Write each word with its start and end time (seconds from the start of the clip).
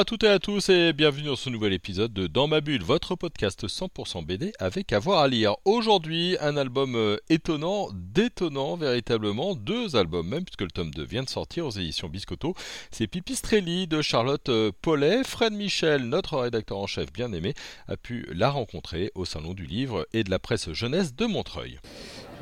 À 0.00 0.04
toutes 0.06 0.24
et 0.24 0.28
à 0.28 0.38
tous 0.38 0.70
et 0.70 0.94
bienvenue 0.94 1.26
dans 1.26 1.36
ce 1.36 1.50
nouvel 1.50 1.74
épisode 1.74 2.14
de 2.14 2.26
Dans 2.26 2.46
ma 2.46 2.62
bulle, 2.62 2.82
votre 2.82 3.16
podcast 3.16 3.66
100% 3.66 4.24
BD 4.24 4.50
avec 4.58 4.94
avoir 4.94 5.18
à 5.18 5.28
lire. 5.28 5.56
Aujourd'hui, 5.66 6.38
un 6.40 6.56
album 6.56 6.94
euh, 6.94 7.18
étonnant, 7.28 7.90
détonnant 7.92 8.78
véritablement, 8.78 9.54
deux 9.54 9.96
albums 9.96 10.26
même 10.26 10.42
puisque 10.42 10.62
le 10.62 10.70
tome 10.70 10.90
2 10.90 11.04
vient 11.04 11.22
de 11.22 11.28
sortir 11.28 11.66
aux 11.66 11.70
éditions 11.70 12.08
Biscotto. 12.08 12.54
C'est 12.90 13.08
Pipistrelli 13.08 13.86
de 13.88 14.00
Charlotte 14.00 14.48
euh, 14.48 14.72
Paulet. 14.80 15.22
Fred 15.22 15.52
Michel, 15.52 16.04
notre 16.04 16.38
rédacteur 16.38 16.78
en 16.78 16.86
chef 16.86 17.12
bien 17.12 17.30
aimé, 17.34 17.52
a 17.86 17.98
pu 17.98 18.26
la 18.32 18.48
rencontrer 18.48 19.12
au 19.14 19.26
salon 19.26 19.52
du 19.52 19.66
livre 19.66 20.08
et 20.14 20.24
de 20.24 20.30
la 20.30 20.38
presse 20.38 20.72
jeunesse 20.72 21.14
de 21.14 21.26
Montreuil. 21.26 21.78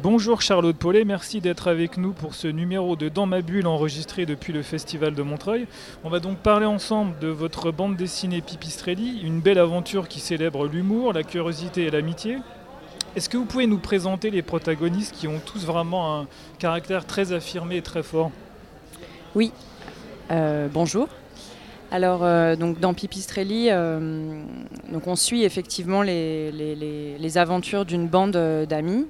Bonjour 0.01 0.43
Charlotte 0.43 0.77
Paulet, 0.77 1.05
merci 1.05 1.41
d'être 1.41 1.67
avec 1.67 1.97
nous 1.97 2.13
pour 2.13 2.37
ce 2.37 2.47
numéro 2.47 2.95
de 2.95 3.09
Dans 3.09 3.27
ma 3.27 3.43
bulle 3.43 3.67
enregistré 3.67 4.27
depuis 4.27 4.53
le 4.53 4.63
Festival 4.63 5.13
de 5.13 5.23
Montreuil. 5.23 5.67
On 6.05 6.09
va 6.09 6.21
donc 6.21 6.39
parler 6.39 6.67
ensemble 6.67 7.19
de 7.19 7.27
votre 7.27 7.73
bande 7.73 7.97
dessinée 7.97 8.41
Pipistrelli, 8.41 9.21
une 9.25 9.41
belle 9.41 9.59
aventure 9.59 10.07
qui 10.07 10.21
célèbre 10.21 10.69
l'humour, 10.69 11.13
la 11.13 11.25
curiosité 11.25 11.87
et 11.87 11.91
l'amitié. 11.91 12.39
Est-ce 13.17 13.29
que 13.29 13.37
vous 13.37 13.45
pouvez 13.45 13.67
nous 13.67 13.79
présenter 13.79 14.31
les 14.31 14.43
protagonistes 14.43 15.17
qui 15.17 15.27
ont 15.27 15.41
tous 15.45 15.67
vraiment 15.67 16.21
un 16.21 16.27
caractère 16.61 17.05
très 17.05 17.33
affirmé 17.33 17.79
et 17.79 17.83
très 17.83 18.05
fort? 18.05 18.31
Oui, 19.35 19.51
euh, 20.31 20.69
bonjour. 20.73 21.09
Alors, 21.91 22.23
euh, 22.23 22.55
donc 22.55 22.79
dans 22.79 22.95
Pipistrelli, 22.95 23.69
euh, 23.71 24.45
donc 24.93 25.09
on 25.09 25.17
suit 25.17 25.43
effectivement 25.43 26.03
les, 26.03 27.33
aventures 27.37 27.85
d'une 27.85 28.07
bande 28.07 28.37
d'amis. 28.69 29.09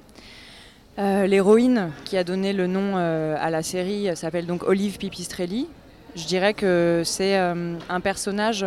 Euh, 0.99 1.27
L'héroïne 1.27 1.91
qui 2.03 2.17
a 2.17 2.25
donné 2.25 2.51
le 2.51 2.67
nom 2.67 2.97
euh, 2.97 3.37
à 3.39 3.49
la 3.49 3.63
série 3.63 4.09
s'appelle 4.17 4.45
donc 4.45 4.63
Olive 4.63 4.97
Pipistrelli. 4.97 5.69
Je 6.15 6.25
dirais 6.25 6.53
que 6.53 7.03
c'est 7.05 7.37
euh, 7.37 7.75
un 7.87 7.99
personnage 8.01 8.65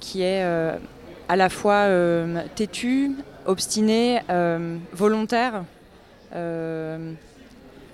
qui 0.00 0.22
est 0.22 0.42
à 0.42 1.36
la 1.36 1.48
fois 1.48 1.86
têtu, 2.54 3.12
obstiné, 3.46 4.20
volontaire, 4.92 5.64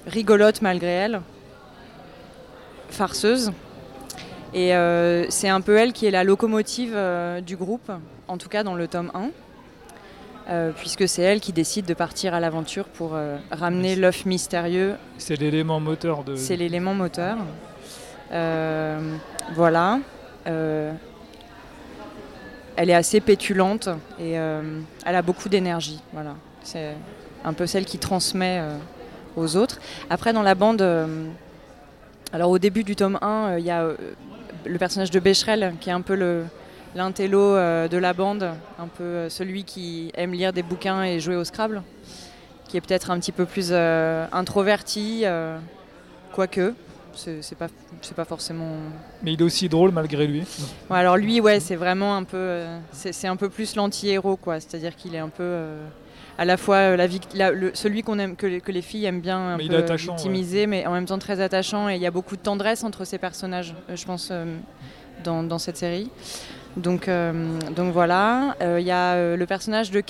rigolote 0.07 0.63
malgré 0.63 0.91
elle, 0.91 1.21
farceuse. 2.89 3.53
Et 4.55 4.71
c'est 5.29 5.49
un 5.49 5.61
peu 5.61 5.77
elle 5.77 5.93
qui 5.93 6.07
est 6.07 6.11
la 6.11 6.25
locomotive 6.25 6.97
du 7.45 7.57
groupe, 7.57 7.91
en 8.29 8.39
tout 8.39 8.49
cas 8.49 8.63
dans 8.63 8.75
le 8.75 8.87
tome 8.87 9.11
1, 9.15 9.31
euh, 10.49 10.71
puisque 10.77 11.09
c'est 11.09 11.23
elle 11.23 11.41
qui 11.41 11.53
décide 11.53 11.87
de 11.87 11.95
partir 11.95 12.35
à 12.35 12.41
l'aventure 12.41 12.85
pour 12.85 13.15
euh, 13.15 13.37
ramener 13.51 13.97
l'œuf 13.97 14.27
mystérieux. 14.27 14.95
C'est 15.19 15.37
l'élément 15.37 15.81
moteur 15.81 16.25
de... 16.25 16.37
C'est 16.37 16.57
l'élément 16.57 16.95
moteur. 16.95 17.39
Euh, 18.33 19.17
voilà. 19.55 20.01
Elle 20.45 20.99
est 22.91 22.95
assez 22.95 23.21
pétulante 23.21 23.89
et 24.21 24.33
elle 24.33 24.85
a 25.05 25.23
beaucoup 25.23 25.49
d'énergie. 25.49 26.01
Voilà. 26.13 26.37
C'est 26.63 26.95
un 27.45 27.53
peu 27.53 27.67
celle 27.67 27.85
qui 27.85 27.99
transmet 27.99 28.63
aux 29.35 29.57
autres. 29.57 29.81
Après, 30.09 30.33
dans 30.33 30.43
la 30.43 30.55
bande, 30.55 30.83
alors 32.33 32.51
au 32.51 32.59
début 32.59 32.85
du 32.85 32.97
tome 32.97 33.19
1, 33.23 33.29
euh, 33.29 33.59
il 33.61 33.65
y 33.65 33.71
a 33.71 33.89
le 34.65 34.79
personnage 34.79 35.11
de 35.11 35.21
Becherel 35.21 35.75
qui 35.81 35.91
est 35.91 35.93
un 35.93 36.01
peu 36.01 36.15
le 36.15 36.45
l'intello 36.97 37.41
euh, 37.41 37.87
de 37.89 37.97
la 37.99 38.13
bande, 38.13 38.51
un 38.79 38.89
peu 38.89 39.05
euh, 39.05 39.29
celui 39.29 39.65
qui 39.65 40.11
aime 40.15 40.33
lire 40.33 40.53
des 40.53 40.63
bouquins 40.63 41.05
et 41.05 41.21
jouer 41.21 41.37
au 41.37 41.45
Scrabble, 41.45 41.83
qui 42.69 42.77
est 42.77 42.81
peut-être 42.81 43.11
un 43.11 43.21
petit 43.21 43.33
peu 43.33 43.45
plus 43.47 43.69
euh, 43.71 44.27
introverti, 44.33 45.25
quoique. 46.33 46.75
C'est 47.15 47.41
c'est 47.41 47.55
pas, 47.55 47.69
c'est 48.03 48.15
pas 48.15 48.27
forcément. 48.27 48.73
Mais 49.23 49.33
il 49.33 49.41
est 49.41 49.45
aussi 49.45 49.71
drôle 49.71 49.91
malgré 49.91 50.27
lui. 50.27 50.45
Ouais, 50.91 50.99
alors 50.99 51.17
lui, 51.17 51.41
ouais, 51.41 51.61
c'est 51.61 51.77
vraiment 51.77 52.15
un 52.15 52.25
peu, 52.25 52.37
euh, 52.37 52.79
c'est 52.93 53.13
c'est 53.13 53.27
un 53.27 53.37
peu 53.37 53.49
plus 53.49 53.75
l'anti-héros, 53.75 54.37
quoi. 54.37 54.61
C'est-à-dire 54.61 54.95
qu'il 54.95 55.15
est 55.15 55.19
un 55.19 55.31
peu 55.31 55.43
euh, 55.43 55.87
à 56.37 56.45
la 56.45 56.59
fois 56.59 56.77
euh, 56.77 56.97
la 56.97 57.07
vict- 57.07 57.35
la- 57.35 57.53
le- 57.53 57.71
celui 57.73 58.03
qu'on 58.03 58.19
aime, 58.19 58.37
que 58.37 58.47
les, 58.47 58.61
que 58.61 58.71
les 58.71 58.83
filles 58.83 59.07
aiment 59.07 59.23
bien 59.23 59.39
un 59.39 59.57
Mais 59.57 59.67
peu 59.67 59.77
victimiser, 59.97 60.67
mais 60.67 60.85
en 60.87 60.93
même 60.93 61.07
temps 61.07 61.19
très 61.19 61.41
attachant. 61.41 61.89
Et 61.89 61.95
il 61.97 62.03
y 62.03 62.07
a 62.07 62.11
beaucoup 62.11 62.37
de 62.37 62.43
tendresse 62.43 62.85
entre 62.85 63.07
ces 63.07 63.17
personnages, 63.17 63.75
je 63.95 64.05
pense, 64.05 64.31
dans, 65.25 65.43
dans 65.43 65.59
cette 65.59 65.79
série. 65.79 66.11
Donc, 66.77 67.09
euh, 67.09 67.33
donc 67.75 67.93
voilà, 67.93 68.55
Euh, 68.61 68.81
il 68.81 68.87
y 68.87 68.91
a 68.91 69.15
euh, 69.15 69.37
le 69.37 69.47
personnage 69.47 69.91
de 69.91 70.03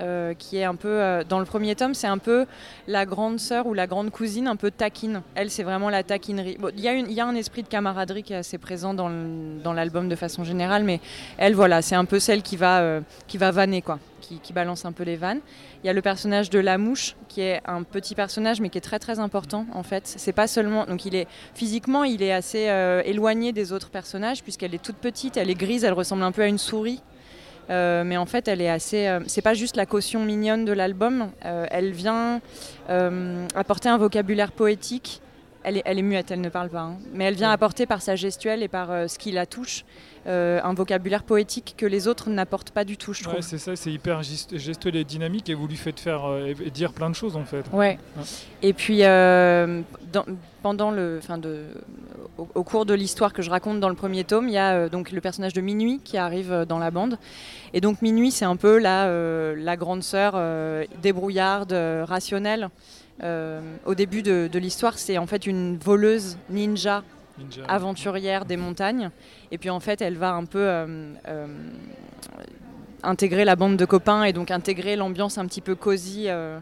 euh, 0.00 0.34
qui 0.34 0.56
est 0.56 0.64
un 0.64 0.74
peu, 0.74 1.22
dans 1.28 1.38
le 1.38 1.44
premier 1.44 1.74
tome, 1.74 1.94
c'est 1.94 2.06
un 2.06 2.18
peu 2.18 2.46
la 2.88 3.04
grande 3.04 3.38
sœur 3.38 3.66
ou 3.66 3.74
la 3.74 3.86
grande 3.86 4.10
cousine, 4.10 4.48
un 4.48 4.56
peu 4.56 4.70
taquine. 4.70 5.22
Elle, 5.34 5.50
c'est 5.50 5.62
vraiment 5.62 5.90
la 5.90 6.02
taquinerie. 6.02 6.56
Il 6.74 6.80
y, 6.80 6.88
a 6.88 6.94
y 6.94 7.20
a 7.20 7.26
un 7.26 7.34
esprit 7.34 7.62
de 7.62 7.68
camaraderie 7.68 8.22
qui 8.22 8.32
est 8.32 8.36
assez 8.36 8.58
présent 8.58 8.94
dans 8.94 9.72
l'album 9.72 10.08
de 10.08 10.16
façon 10.16 10.44
générale, 10.44 10.84
mais 10.84 11.00
elle, 11.38 11.54
voilà, 11.54 11.82
c'est 11.82 11.96
un 11.96 12.06
peu 12.06 12.18
celle 12.18 12.42
qui 12.42 12.56
va, 12.56 13.00
qui 13.26 13.38
va 13.38 13.50
vanner, 13.50 13.82
quoi, 13.82 13.98
qui, 14.20 14.52
balance 14.52 14.84
un 14.84 14.92
peu 14.92 15.04
les 15.04 15.16
vannes. 15.16 15.40
Il 15.82 15.86
y 15.86 15.90
a 15.90 15.92
le 15.92 16.02
personnage 16.02 16.50
de 16.50 16.58
la 16.58 16.78
mouche, 16.78 17.16
qui 17.28 17.40
est 17.40 17.60
un 17.66 17.82
petit 17.82 18.14
personnage, 18.14 18.60
mais 18.60 18.68
qui 18.68 18.78
est 18.78 18.82
très 18.82 18.98
très 18.98 19.18
important 19.18 19.66
en 19.72 19.82
fait. 19.82 20.02
C'est 20.06 20.32
pas 20.32 20.46
seulement, 20.46 20.84
donc 20.86 21.04
il 21.04 21.14
est 21.14 21.26
physiquement, 21.54 22.04
il 22.04 22.22
est 22.22 22.32
assez 22.32 22.68
euh, 22.68 23.02
éloigné 23.04 23.52
des 23.52 23.72
autres 23.72 23.90
personnages 23.90 24.42
puisqu'elle 24.42 24.74
est 24.74 24.82
toute 24.82 24.96
petite, 24.96 25.36
elle 25.36 25.50
est 25.50 25.54
grise, 25.54 25.84
elle 25.84 25.92
ressemble 25.92 26.22
un 26.22 26.32
peu 26.32 26.42
à 26.42 26.46
une 26.46 26.58
souris. 26.58 27.02
Euh, 27.68 28.02
mais 28.02 28.16
en 28.16 28.26
fait, 28.26 28.48
elle 28.48 28.60
est 28.60 28.68
assez. 28.68 29.06
euh, 29.06 29.20
c'est 29.26 29.42
pas 29.42 29.54
juste 29.54 29.76
la 29.76 29.86
caution 29.86 30.24
mignonne 30.24 30.64
de 30.64 30.72
l'album. 30.72 31.30
elle 31.42 31.92
vient 31.92 32.40
apporter 33.54 33.88
un 33.88 33.98
vocabulaire 33.98 34.52
poétique. 34.52 35.22
Elle 35.62 35.76
est, 35.76 35.82
elle 35.84 35.98
est 35.98 36.02
muette, 36.02 36.30
elle 36.30 36.40
ne 36.40 36.48
parle 36.48 36.70
pas. 36.70 36.80
hein. 36.80 36.96
mais 37.12 37.24
elle 37.24 37.34
vient 37.34 37.50
apporter 37.50 37.84
par 37.84 38.00
sa 38.00 38.16
gestuelle 38.16 38.62
et 38.62 38.68
par 38.68 38.90
euh, 38.90 39.08
ce 39.08 39.18
qui 39.18 39.30
la 39.30 39.44
touche 39.44 39.84
euh, 40.26 40.58
un 40.64 40.72
vocabulaire 40.74 41.22
poétique 41.22 41.74
que 41.76 41.84
les 41.86 42.08
autres 42.08 42.30
n'apportent 42.30 42.70
pas 42.70 42.84
du 42.84 42.96
tout, 42.96 43.12
je 43.12 43.22
trouve. 43.22 43.34
Ouais, 43.36 43.42
c'est 43.42 43.58
ça, 43.58 43.76
c'est 43.76 43.92
hyper 43.92 44.20
gest- 44.22 44.56
gestuel 44.56 44.96
et 44.96 45.04
dynamique 45.04 45.48
et 45.50 45.54
vous 45.54 45.66
lui 45.66 45.76
faites 45.76 46.00
faire 46.00 46.24
euh, 46.26 46.54
et- 46.64 46.70
dire 46.70 46.92
plein 46.94 47.10
de 47.10 47.14
choses 47.14 47.36
en 47.36 47.44
fait. 47.44 47.64
Ouais. 47.72 47.98
Ouais. 48.16 48.22
Et 48.62 48.72
puis 48.72 49.00
euh, 49.04 49.82
dans- 50.12 50.24
pendant 50.62 50.90
le, 50.90 51.18
enfin 51.22 51.36
de, 51.38 51.64
au, 52.38 52.48
au 52.54 52.64
cours 52.64 52.84
de 52.86 52.94
l'histoire 52.94 53.32
que 53.34 53.42
je 53.42 53.50
raconte 53.50 53.80
dans 53.80 53.88
le 53.90 53.94
premier 53.94 54.24
tome, 54.24 54.48
il 54.48 54.54
y 54.54 54.58
a 54.58 54.72
euh, 54.74 54.88
donc 54.88 55.10
le 55.10 55.20
personnage 55.20 55.52
de 55.52 55.60
Minuit 55.60 56.00
qui 56.04 56.16
arrive 56.18 56.52
euh, 56.52 56.64
dans 56.64 56.78
la 56.78 56.90
bande. 56.90 57.18
Et 57.74 57.80
donc 57.82 58.00
Minuit, 58.02 58.30
c'est 58.30 58.44
un 58.46 58.56
peu 58.56 58.78
la, 58.78 59.06
euh, 59.06 59.54
la 59.58 59.76
grande 59.76 60.02
sœur 60.02 60.32
euh, 60.36 60.84
débrouillarde, 61.02 61.72
euh, 61.74 62.04
rationnelle. 62.06 62.68
Euh, 63.22 63.60
au 63.84 63.94
début 63.94 64.22
de, 64.22 64.48
de 64.50 64.58
l'histoire, 64.58 64.98
c'est 64.98 65.18
en 65.18 65.26
fait 65.26 65.46
une 65.46 65.76
voleuse 65.78 66.38
ninja 66.48 67.02
Ninja. 67.38 67.62
aventurière 67.68 68.44
des 68.44 68.56
montagnes. 68.56 69.10
Et 69.50 69.58
puis 69.58 69.70
en 69.70 69.80
fait, 69.80 70.00
elle 70.00 70.16
va 70.16 70.32
un 70.32 70.44
peu 70.44 70.58
euh, 70.60 71.12
euh, 71.28 71.46
intégrer 73.02 73.44
la 73.44 73.56
bande 73.56 73.76
de 73.76 73.84
copains 73.84 74.24
et 74.24 74.32
donc 74.32 74.50
intégrer 74.50 74.96
l'ambiance 74.96 75.38
un 75.38 75.46
petit 75.46 75.60
peu 75.60 75.74
cosy 75.74 76.24
euh, 76.28 76.58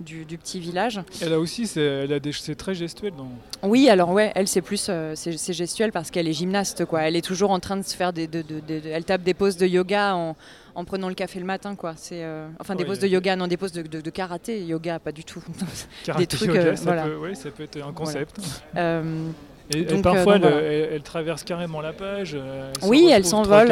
du, 0.00 0.24
du 0.24 0.38
petit 0.38 0.60
village. 0.60 1.00
Elle 1.22 1.32
a 1.32 1.38
aussi, 1.40 1.66
c'est, 1.66 1.80
elle 1.80 2.12
a 2.12 2.20
des, 2.20 2.32
c'est 2.32 2.54
très 2.54 2.74
gestuel 2.74 3.12
dans. 3.16 3.28
Oui, 3.68 3.88
alors 3.88 4.10
ouais, 4.10 4.30
elle 4.34 4.48
c'est 4.48 4.60
plus 4.62 4.90
c'est 5.14 5.52
gestuel 5.52 5.92
parce 5.92 6.10
qu'elle 6.10 6.28
est 6.28 6.32
gymnaste 6.32 6.84
quoi. 6.84 7.02
Elle 7.02 7.16
est 7.16 7.24
toujours 7.24 7.50
en 7.50 7.58
train 7.60 7.76
de 7.76 7.82
se 7.82 7.96
faire 7.96 8.12
des, 8.12 8.26
de- 8.26 8.42
de- 8.42 8.60
de- 8.60 8.80
de- 8.80 8.88
elle 8.88 9.04
tape 9.04 9.22
des 9.22 9.34
poses 9.34 9.56
de 9.56 9.66
yoga 9.66 10.14
en, 10.14 10.36
en 10.78 10.84
prenant 10.84 11.08
le 11.08 11.14
café 11.14 11.40
le 11.40 11.44
matin 11.44 11.74
quoi. 11.74 11.94
C'est 11.96 12.22
euh, 12.22 12.48
enfin 12.60 12.74
des 12.76 12.84
Ouais, 12.84 12.88
poses 12.90 13.00
de 13.00 13.08
yoga, 13.08 13.34
non 13.36 13.46
des 13.48 13.56
poses 13.56 13.72
de, 13.72 13.82
de- 13.82 14.00
de 14.00 14.10
karaté, 14.10 14.62
yoga 14.64 14.98
pas 15.00 15.12
du 15.12 15.24
tout. 15.24 15.42
Karaté 16.04 16.26
trucs, 16.28 16.48
yoga, 16.48 16.60
euh, 16.60 16.76
ça, 16.76 16.84
voilà. 16.84 17.02
peut, 17.02 17.16
ouais, 17.16 17.34
ça 17.34 17.50
peut 17.50 17.64
être 17.64 17.84
un 17.84 17.92
concept. 17.92 18.36
Euh, 18.76 19.28
Et, 19.74 19.84
parfois, 20.00 20.36
elle, 20.36 20.40
donc, 20.42 20.50
voilà. 20.52 20.66
elle- 20.66 20.88
elle 20.92 21.02
traverse 21.02 21.42
carrément 21.42 21.80
la 21.80 21.92
page. 21.92 22.34
elle 22.34 22.88
oui, 22.88 23.10
elle 23.12 23.24
s'envole. 23.24 23.68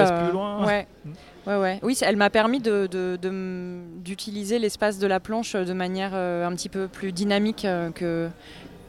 ouais. 0.67 0.87
Mm. 1.05 1.11
Ouais, 1.47 1.57
ouais. 1.59 1.79
Oui, 1.85 1.97
elle 2.03 2.17
m'a 2.17 2.29
permis 2.29 2.59
de- 2.59 3.17
d'utiliser 4.05 4.59
l'espace 4.59 4.99
de 4.99 5.07
la 5.07 5.21
planche 5.21 5.55
de 5.55 5.73
manière 5.73 6.13
un 6.15 6.53
petit 6.57 6.69
peu 6.69 6.89
plus 6.89 7.13
dynamique 7.13 7.67
que 7.95 8.29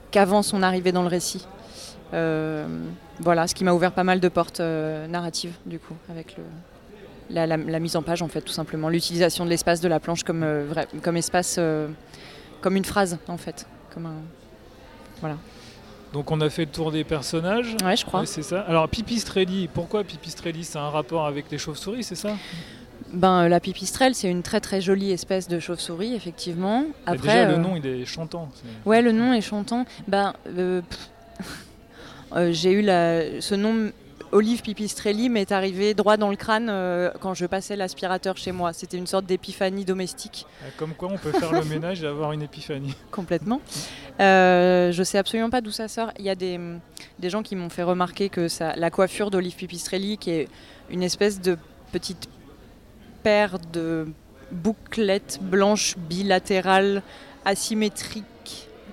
qu'avant 0.09 0.41
son 0.41 0.63
arrivée 0.63 0.91
dans 0.91 1.03
le 1.03 1.07
récit. 1.09 1.45
Voilà, 3.19 3.47
ce 3.47 3.56
qui 3.56 3.63
m'a 3.63 3.74
ouvert 3.74 3.91
pas 3.91 4.03
mal 4.03 4.19
de 4.19 4.27
portes 4.27 4.59
narratives, 4.59 5.53
du 5.68 5.77
coup, 5.80 5.94
avec 6.09 6.36
le, 6.38 6.44
la, 7.29 7.45
la- 7.47 7.57
la 7.57 7.79
mise 7.79 7.95
en 7.95 8.01
page, 8.01 8.21
en 8.21 8.27
fait, 8.27 8.41
tout 8.41 8.53
simplement. 8.53 8.89
L'utilisation 8.89 9.45
de 9.45 9.50
l'espace 9.50 9.81
de 9.81 9.88
la 9.88 10.00
planche 10.00 10.24
comme, 10.24 10.44
euh, 10.44 10.65
vrai- 10.68 10.88
comme 11.01 11.18
espace, 11.18 11.56
euh, 11.59 11.88
comme 12.62 12.75
une 12.75 12.85
phrase, 12.85 13.18
en 13.27 13.38
fait. 13.38 13.65
Comme 13.94 14.06
un... 14.06 14.15
Voilà. 15.21 15.38
Donc 16.13 16.31
on 16.31 16.39
a 16.41 16.50
fait 16.50 16.65
le 16.65 16.71
tour 16.71 16.91
des 16.91 17.03
personnages. 17.03 17.75
Ouais, 17.83 17.95
je 17.97 18.06
crois. 18.06 18.21
Ouais, 18.21 18.25
c'est 18.25 18.41
ça. 18.44 18.62
Alors 18.62 18.88
Pipistrelli, 18.88 19.68
pourquoi 19.74 20.03
Pipistrelli? 20.06 20.63
C'est 20.63 20.77
un 20.79 20.89
rapport 20.89 21.25
avec 21.27 21.51
les 21.51 21.57
chauves-souris, 21.57 22.03
c'est 22.03 22.15
ça? 22.15 22.29
Ben, 23.13 23.44
euh, 23.44 23.47
la 23.50 23.59
pipistrelle, 23.59 24.15
c'est 24.15 24.29
une 24.29 24.41
très 24.41 24.59
très 24.59 24.79
jolie 24.81 25.12
espèce 25.12 25.47
de 25.47 25.59
chauve-souris, 25.59 26.13
effectivement. 26.13 26.85
Après, 27.06 27.18
Déjà, 27.27 27.51
le 27.51 27.57
nom, 27.57 27.75
il 27.75 27.85
est 27.85 28.06
chantant. 28.06 28.50
c'est- 28.56 28.89
Ouais, 28.89 29.01
le 29.01 29.12
nom 29.12 29.33
est 29.33 29.41
chantant. 29.41 29.85
Ben, 30.07 30.33
euh, 30.57 30.81
euh, 32.35 32.51
j'ai 32.51 32.71
eu 32.71 32.81
la- 32.81 33.41
ce 33.41 33.56
nom 33.56 33.91
Olive 34.31 34.62
Pipistrelli 34.62 35.29
m'est 35.29 35.51
arrivé 35.51 35.94
droit 35.94 36.18
dans 36.18 36.29
le 36.29 36.35
crâne 36.35 36.68
euh, 36.69 37.09
quand 37.21 37.33
je 37.33 37.45
passais 37.45 37.75
l'aspirateur 37.75 38.35
chez 38.38 38.51
moi. 38.51 38.74
C'était 38.74 38.97
une 38.97 39.07
sorte 39.07 39.25
d'épiphanie 39.25 39.85
domestique 39.85 40.45
Ah, 40.62 40.69
Comme 40.77 40.94
quoi, 40.94 41.09
on 41.12 41.18
peut 41.18 41.31
faire 41.31 41.51
le 41.53 41.63
ménage 41.63 42.03
et 42.03 42.07
avoir 42.07 42.33
une 42.33 42.41
épiphanie. 42.41 42.94
complètement. 43.12 43.62
Euh, 44.19 44.91
je 44.91 45.03
sais 45.03 45.18
absolument 45.18 45.50
pas 45.50 45.62
d'où 45.62 45.71
ça 45.71 45.88
sort. 45.88 46.12
Il 46.19 46.25
y 46.25 46.29
a 46.29 46.35
des, 46.35 46.59
des 47.19 47.29
gens 47.29 47.41
qui 47.41 47.56
m'ont 47.56 47.69
fait 47.69 47.83
remarquer 47.83 48.29
que 48.29 48.47
ça, 48.47 48.75
la 48.75 48.89
coiffure 48.89 49.31
d'Olive 49.31 49.56
Pipistrelli, 49.56 50.18
qui 50.18 50.31
est 50.31 50.50
une 50.89 51.03
espèce 51.03 51.39
de 51.39 51.57
petite 51.91 52.27
paire 53.24 53.57
de 53.71 54.07
bouclettes 54.51 55.39
blanches 55.41 55.97
bilatérales 55.97 57.01
asymétriques 57.45 58.25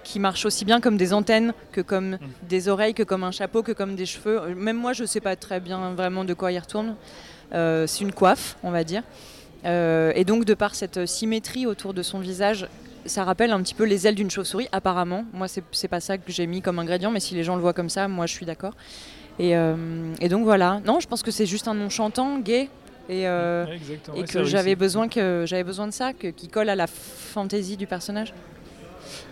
qui 0.04 0.20
marchent 0.20 0.46
aussi 0.46 0.64
bien 0.64 0.80
comme 0.80 0.96
des 0.96 1.12
antennes 1.12 1.52
que 1.72 1.80
comme 1.80 2.18
des 2.48 2.68
oreilles, 2.68 2.94
que 2.94 3.02
comme 3.02 3.24
un 3.24 3.30
chapeau, 3.32 3.62
que 3.62 3.72
comme 3.72 3.96
des 3.96 4.06
cheveux. 4.06 4.54
Même 4.54 4.76
moi, 4.76 4.92
je 4.92 5.04
sais 5.04 5.20
pas 5.20 5.34
très 5.34 5.60
bien 5.60 5.94
vraiment 5.94 6.24
de 6.24 6.34
quoi 6.34 6.52
il 6.52 6.58
retourne. 6.58 6.94
Euh, 7.52 7.86
c'est 7.86 8.04
une 8.04 8.12
coiffe, 8.12 8.56
on 8.62 8.70
va 8.70 8.84
dire. 8.84 9.02
Euh, 9.64 10.12
et 10.14 10.24
donc, 10.24 10.44
de 10.44 10.54
par 10.54 10.74
cette 10.74 11.06
symétrie 11.06 11.66
autour 11.66 11.94
de 11.94 12.02
son 12.02 12.20
visage, 12.20 12.68
ça 13.06 13.24
rappelle 13.24 13.50
un 13.50 13.62
petit 13.62 13.74
peu 13.74 13.84
les 13.84 14.06
ailes 14.06 14.14
d'une 14.14 14.30
chauve-souris, 14.30 14.68
apparemment. 14.72 15.24
Moi, 15.32 15.48
c'est 15.48 15.64
c'est 15.72 15.88
pas 15.88 16.00
ça 16.00 16.18
que 16.18 16.30
j'ai 16.30 16.46
mis 16.46 16.62
comme 16.62 16.78
ingrédient, 16.78 17.10
mais 17.10 17.20
si 17.20 17.34
les 17.34 17.44
gens 17.44 17.56
le 17.56 17.62
voient 17.62 17.72
comme 17.72 17.90
ça, 17.90 18.08
moi, 18.08 18.26
je 18.26 18.32
suis 18.32 18.46
d'accord. 18.46 18.74
Et, 19.38 19.56
euh, 19.56 19.76
et 20.20 20.28
donc, 20.28 20.44
voilà. 20.44 20.80
Non, 20.86 21.00
je 21.00 21.08
pense 21.08 21.22
que 21.22 21.30
c'est 21.30 21.46
juste 21.46 21.66
un 21.66 21.74
nom 21.74 21.88
chantant, 21.88 22.38
gay, 22.38 22.68
et, 23.08 23.26
euh, 23.26 23.66
et 24.16 24.24
que 24.24 24.44
j'avais 24.44 24.76
besoin, 24.76 25.08
que 25.08 25.44
j'avais 25.46 25.64
besoin 25.64 25.86
de 25.86 25.92
ça, 25.92 26.12
que, 26.12 26.28
qui 26.28 26.48
colle 26.48 26.68
à 26.68 26.76
la 26.76 26.86
fantaisie 26.86 27.76
du 27.76 27.86
personnage. 27.86 28.32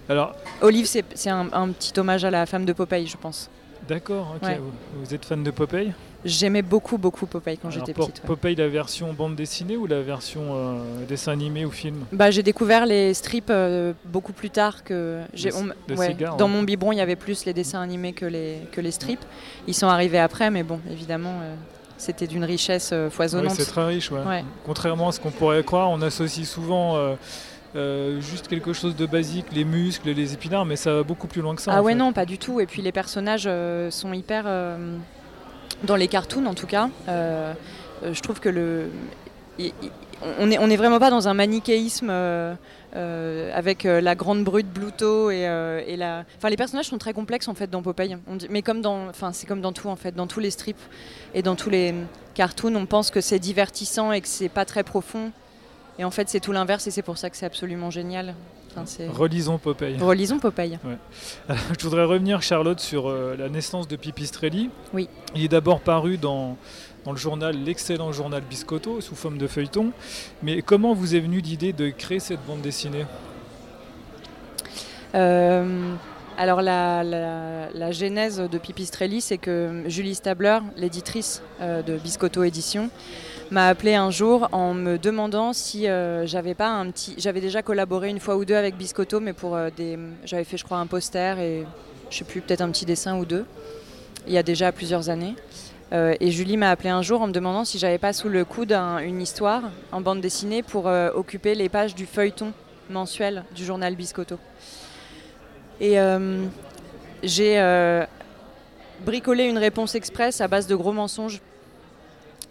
Alors, 0.09 0.35
Olive, 0.61 0.87
c'est 0.87 1.31
un, 1.31 1.49
un 1.53 1.69
petit 1.71 1.99
hommage 1.99 2.25
à 2.25 2.31
la 2.31 2.47
femme 2.47 2.65
de 2.65 2.73
Popeye, 2.73 3.07
je 3.07 3.17
pense. 3.17 3.49
d'accord, 3.89 4.35
ok. 4.37 4.49
Ouais. 4.49 4.59
Vous, 4.59 4.73
vous 5.05 5.15
êtes 5.15 5.25
fan 5.25 5.43
de 5.43 5.51
Popeye? 5.51 5.93
J'aimais 6.25 6.63
beaucoup, 6.63 6.99
beaucoup 6.99 7.27
Popeye 7.27 7.59
quand 7.59 7.71
j'étais 7.71 7.93
petite. 7.93 8.21
ouais. 8.21 8.27
Popeye, 8.27 8.55
la 8.55 8.69
version 8.69 9.13
bande 9.13 9.35
dessinée 9.35 9.77
ou 9.77 9.87
la 9.87 10.03
version 10.03 10.41
euh, 10.55 11.05
dessin 11.09 11.33
animé 11.33 11.65
ou 11.65 11.71
film? 11.73 12.05
Bah, 12.13 12.31
j'ai 12.31 12.45
découvert 12.45 12.87
les 12.87 13.13
strips 13.15 13.51
euh, 13.51 13.93
beaucoup 14.05 14.33
plus 14.33 14.51
tard 14.51 14.85
que 14.85 15.21
j'ai. 15.35 15.51
Ouais, 15.97 16.17
dans 16.39 16.47
mon 16.49 16.63
biberon, 16.63 16.93
il 16.93 16.99
y 16.99 17.01
avait 17.01 17.17
plus 17.17 17.45
les 17.45 17.53
dessins 17.53 17.81
animés 17.81 18.13
que 18.13 18.27
les 18.27 18.59
que 18.71 18.81
les 18.81 18.93
strips. 18.93 19.25
Ils 19.67 19.75
sont 19.75 19.89
arrivés 19.89 20.21
après, 20.21 20.49
mais 20.51 20.63
bon, 20.63 20.79
évidemment, 20.89 21.41
euh, 21.43 21.55
c'était 21.99 22.29
d'une 22.29 22.45
richesse 22.45 22.93
Oui, 22.97 23.11
foisonnante. 23.11 23.55
c'est 23.57 23.67
très 23.67 23.85
riche, 23.87 24.13
ouais. 24.13 24.23
Ouais. 24.25 24.45
Contrairement 24.65 25.09
à 25.09 25.13
ce 25.13 25.19
qu'on 25.19 25.31
pourrait 25.33 25.65
croire, 25.65 25.91
on 25.91 26.01
associe 26.03 26.47
souvent 26.49 26.97
euh, 26.99 27.15
euh, 27.77 28.21
juste 28.21 28.49
quelque 28.49 28.73
chose 28.73 28.95
de 28.97 29.07
basique, 29.07 29.47
les 29.53 29.65
muscles, 29.65 30.11
les 30.11 30.35
épinards, 30.35 30.65
mais 30.67 30.77
ça 30.77 30.93
va 30.95 31.03
beaucoup 31.03 31.27
plus 31.27 31.41
loin 31.43 31.55
que 31.55 31.63
ça. 31.63 31.73
ah 31.75 31.83
ouais, 31.83 31.93
fait. 31.93 31.99
non, 31.99 32.13
pas 32.13 32.27
du 32.27 32.39
tout. 32.39 32.61
Et 32.61 32.67
puis 32.67 32.83
les 32.83 32.93
personnages 32.93 33.45
euh, 33.47 33.91
sont 33.91 34.13
hyper. 34.13 34.45
euh, 34.47 34.97
dans 35.85 35.97
les 35.97 36.09
cartoons, 36.09 36.47
en 36.47 36.55
tout 36.55 36.67
cas, 36.67 36.89
je 37.09 38.21
trouve 38.21 38.41
que 38.41 38.49
le. 38.49 38.89
on 40.39 40.47
n'est 40.47 40.59
on 40.59 40.71
est 40.71 40.77
vraiment 40.77 40.99
pas 40.99 41.11
dans 41.11 41.27
un 41.29 41.35
manichéisme 41.35 42.09
euh, 42.11 42.55
euh, 42.95 43.51
avec 43.55 43.87
euh, 43.87 44.01
la 44.01 44.15
grande 44.15 44.45
brute 44.45 44.69
Bluto 44.69 45.31
et, 45.31 45.41
et 45.87 45.97
la. 45.97 46.25
Enfin, 46.37 46.51
les 46.51 46.57
personnages 46.57 46.87
sont 46.87 46.99
très 46.99 47.13
complexes 47.13 47.49
en 47.49 47.55
fait 47.55 47.69
dans 47.71 47.83
Popeye. 47.83 48.17
On 48.29 48.37
dit- 48.37 48.47
mais 48.51 48.63
comme 48.63 48.81
dans, 48.81 49.09
enfin, 49.09 49.33
c'est 49.33 49.47
comme 49.47 49.61
dans 49.61 49.73
tout 49.73 49.89
en 49.89 49.97
fait, 49.97 50.15
dans 50.15 50.27
tous 50.27 50.41
les 50.41 50.51
strips 50.51 50.77
et 51.35 51.43
dans 51.43 51.57
tous 51.57 51.71
les 51.71 51.95
cartoons, 52.35 52.75
on 52.77 52.87
pense 52.87 53.11
que 53.11 53.21
c'est 53.21 53.39
divertissant 53.39 54.13
et 54.13 54.21
que 54.21 54.29
c'est 54.29 54.49
pas 54.49 54.65
très 54.65 54.85
profond. 54.85 55.33
Et 55.99 56.05
en 56.05 56.11
fait, 56.11 56.29
c'est 56.29 56.41
tout 56.41 56.53
l'inverse 56.53 56.87
et 56.87 56.91
c'est 56.91 57.03
pour 57.03 57.19
ça 57.19 57.29
que 57.31 57.37
c'est 57.37 57.47
absolument 57.47 57.91
génial. 57.91 58.35
Enfin, 58.75 58.85
Relisons 59.11 59.59
Popeye. 59.59 59.99
Relisons 60.01 60.39
Popeye. 60.39 60.79
Je 61.79 61.83
voudrais 61.85 62.05
revenir, 62.05 62.41
Charlotte, 62.41 62.81
sur 62.81 63.11
euh, 63.11 63.37
la 63.39 63.51
naissance 63.51 63.87
de 63.87 63.97
Pipistrelli. 63.97 64.71
Oui. 64.95 65.11
Il 65.35 65.45
est 65.45 65.49
d'abord 65.49 65.81
paru 65.81 66.17
dans, 66.17 66.57
dans 67.05 67.13
le 67.13 67.19
journal, 67.19 67.55
l'excellent 67.63 68.13
journal 68.13 68.43
Biscotto, 68.49 69.03
sous 69.03 69.15
forme 69.15 69.37
de 69.37 69.47
feuilleton. 69.47 69.93
Mais 70.43 70.63
comment 70.63 70.95
vous 70.95 71.15
est 71.15 71.21
venue 71.21 71.41
l'idée 71.41 71.75
de 71.75 71.91
créer 71.91 72.21
cette 72.21 72.41
bande 72.47 72.63
dessinée? 72.63 73.05
Euh, 75.15 75.95
alors 76.39 76.63
la, 76.63 77.05
la- 77.05 77.69
la 77.75 77.93
genèse 77.93 78.39
de 78.39 78.59
Pipistrelli, 78.59 79.21
c'est 79.21 79.37
que 79.39 79.83
Julie 79.87 80.15
Stabler, 80.15 80.59
l'éditrice 80.77 81.43
euh, 81.61 81.83
de 81.83 81.97
Biscotto 81.99 82.43
Édition, 82.45 82.89
m'a 83.53 83.69
appelé 83.69 83.95
un 83.95 84.11
jour 84.11 84.49
en 84.53 84.73
me 84.73 84.97
demandant 84.97 85.53
si 85.53 85.87
euh, 85.87 86.27
j'avais 86.27 86.55
pas 86.55 86.69
un 86.69 86.91
petit. 86.91 87.15
J'avais 87.19 87.41
déjà 87.43 87.63
collaboré 87.63 88.09
une 88.09 88.19
fois 88.19 88.37
ou 88.37 88.45
deux 88.45 88.55
avec 88.55 88.77
Biscotto, 88.77 89.21
mais 89.21 89.35
pour 89.35 89.55
euh, 89.55 89.69
des. 89.77 89.99
J'avais 90.25 90.45
fait, 90.45 90.57
je 90.57 90.65
crois, 90.65 90.79
un 90.79 90.87
poster 90.87 91.39
et 91.39 91.67
je 92.11 92.17
sais 92.17 92.25
plus, 92.25 92.41
peut-être 92.41 92.63
un 92.63 92.71
petit 92.71 92.87
dessin 92.87 93.19
ou 93.19 93.27
deux. 93.27 93.45
Il 94.27 94.33
y 94.33 94.39
a 94.39 94.43
déjà 94.43 94.73
plusieurs 94.73 95.11
années. 95.11 95.35
Euh, 95.93 96.15
et 96.21 96.31
Julie 96.31 96.57
m'a 96.57 96.71
appelé 96.71 96.89
un 96.89 97.03
jour 97.03 97.21
en 97.21 97.27
me 97.27 97.33
demandant 97.33 97.67
si 97.67 97.79
j'avais 97.79 97.99
pas 97.99 98.15
sous 98.15 98.31
le 98.31 98.47
coude 98.47 98.73
un- 98.73 98.99
une 98.99 99.21
histoire 99.21 99.65
en 99.93 100.01
bande 100.01 100.23
dessinée 100.23 100.63
pour 100.63 100.87
occuper 100.87 101.55
les 101.55 101.69
pages 101.69 101.95
du 101.95 102.07
feuilleton 102.07 102.53
mensuel 102.89 103.45
du 103.55 103.65
journal 103.67 103.95
Biscotto. 103.95 104.39
Et 105.81 105.97
j'ai 107.23 108.05
bricolé 109.05 109.45
une 109.45 109.59
réponse 109.59 109.95
express 109.95 110.41
à 110.41 110.49
base 110.49 110.67
de 110.67 110.75
gros 110.75 110.93
mensonges. 110.93 111.43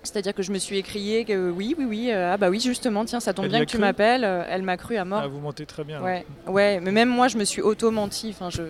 C'est-à-dire 0.04 0.34
que 0.34 0.42
je 0.42 0.52
me 0.52 0.58
suis 0.58 0.78
écrié 0.78 1.26
que 1.26 1.52
oui, 1.52 1.76
oui, 1.78 1.86
oui, 1.88 2.08
euh, 2.12 2.34
ah 2.34 2.38
bah 2.38 2.50
oui, 2.50 2.60
justement, 2.60 3.06
tiens, 3.06 3.20
ça 3.20 3.34
tombe 3.34 3.46
Elle 3.46 3.52
bien 3.52 3.60
que 3.66 3.70
tu 3.70 3.78
m'appelles. 3.78 4.24
Euh, 4.24 4.44
Elle 4.50 4.64
m'a 4.64 4.76
cru 4.78 4.98
à 4.98 5.06
mort. 5.06 5.22
Ah, 5.24 5.28
vous 5.28 5.40
mentez 5.40 5.66
très 5.68 5.84
bien. 5.84 6.02
ouais, 6.02 6.26
ouais, 6.48 6.80
mais 6.82 6.92
même 6.92 7.10
moi, 7.10 7.28
je 7.28 7.38
me 7.38 7.44
suis 7.46 7.62
auto-menti. 7.62 8.30
Enfin, 8.32 8.50
je, 8.50 8.64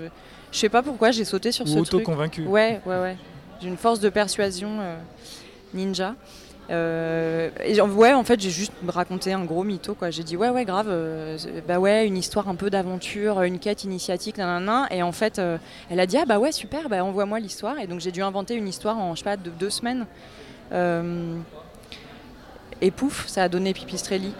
je 0.51 0.57
sais 0.57 0.67
pas 0.69 0.81
pourquoi 0.83 1.11
j'ai 1.11 1.23
sauté 1.23 1.51
sur 1.53 1.65
Ou 1.65 1.69
ce 1.69 1.73
truc. 1.79 2.01
auto-convaincu. 2.01 2.45
Ouais, 2.45 2.81
ouais, 2.85 2.99
ouais. 2.99 3.17
J'ai 3.61 3.69
une 3.69 3.77
force 3.77 3.99
de 4.01 4.09
persuasion 4.09 4.79
euh, 4.81 4.97
ninja. 5.73 6.15
Et 6.69 7.81
en- 7.81 7.89
ouais, 7.89 8.13
en 8.13 8.23
fait, 8.23 8.39
j'ai 8.39 8.49
juste 8.49 8.71
raconté 8.87 9.33
un 9.33 9.43
gros 9.45 9.63
mytho, 9.63 9.93
quoi. 9.93 10.09
J'ai 10.09 10.23
dit, 10.23 10.35
ouais, 10.37 10.49
ouais, 10.49 10.63
grave, 10.65 10.89
bah 11.67 11.79
ouais, 11.79 12.07
une 12.07 12.17
histoire 12.17 12.47
un 12.49 12.55
peu 12.55 12.69
d'aventure, 12.69 13.41
une 13.43 13.59
quête 13.59 13.83
initiatique, 13.83 14.37
nanana. 14.37 14.87
Et 14.91 15.01
en 15.03 15.11
fait, 15.11 15.41
elle 15.89 15.99
a 15.99 16.05
dit, 16.05 16.17
ah 16.17 16.25
bah 16.25 16.39
ouais, 16.39 16.51
super, 16.51 16.87
bah 16.89 17.03
envoie-moi 17.03 17.39
l'histoire. 17.39 17.77
Et 17.79 17.87
donc, 17.87 17.99
j'ai 18.01 18.11
dû 18.11 18.21
inventer 18.21 18.55
une 18.55 18.67
histoire 18.67 18.97
en, 18.97 19.15
je 19.15 19.19
sais 19.19 19.23
pas, 19.25 19.37
de 19.37 19.49
deux 19.49 19.69
semaines. 19.69 20.05
Euh, 20.71 21.37
et 22.81 22.91
pouf, 22.91 23.27
ça 23.27 23.43
a 23.43 23.49
donné 23.49 23.73
Pipistrelli. 23.73 24.33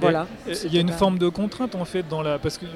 Voilà. 0.00 0.26
Il 0.64 0.72
y 0.72 0.78
a 0.78 0.80
une 0.80 0.90
pas- 0.90 0.96
forme 0.96 1.18
de 1.18 1.28
contrainte 1.28 1.74
en 1.74 1.84
fait 1.84 2.06
dans 2.08 2.22
la 2.22 2.38
parce 2.38 2.56
qu'il 2.58 2.68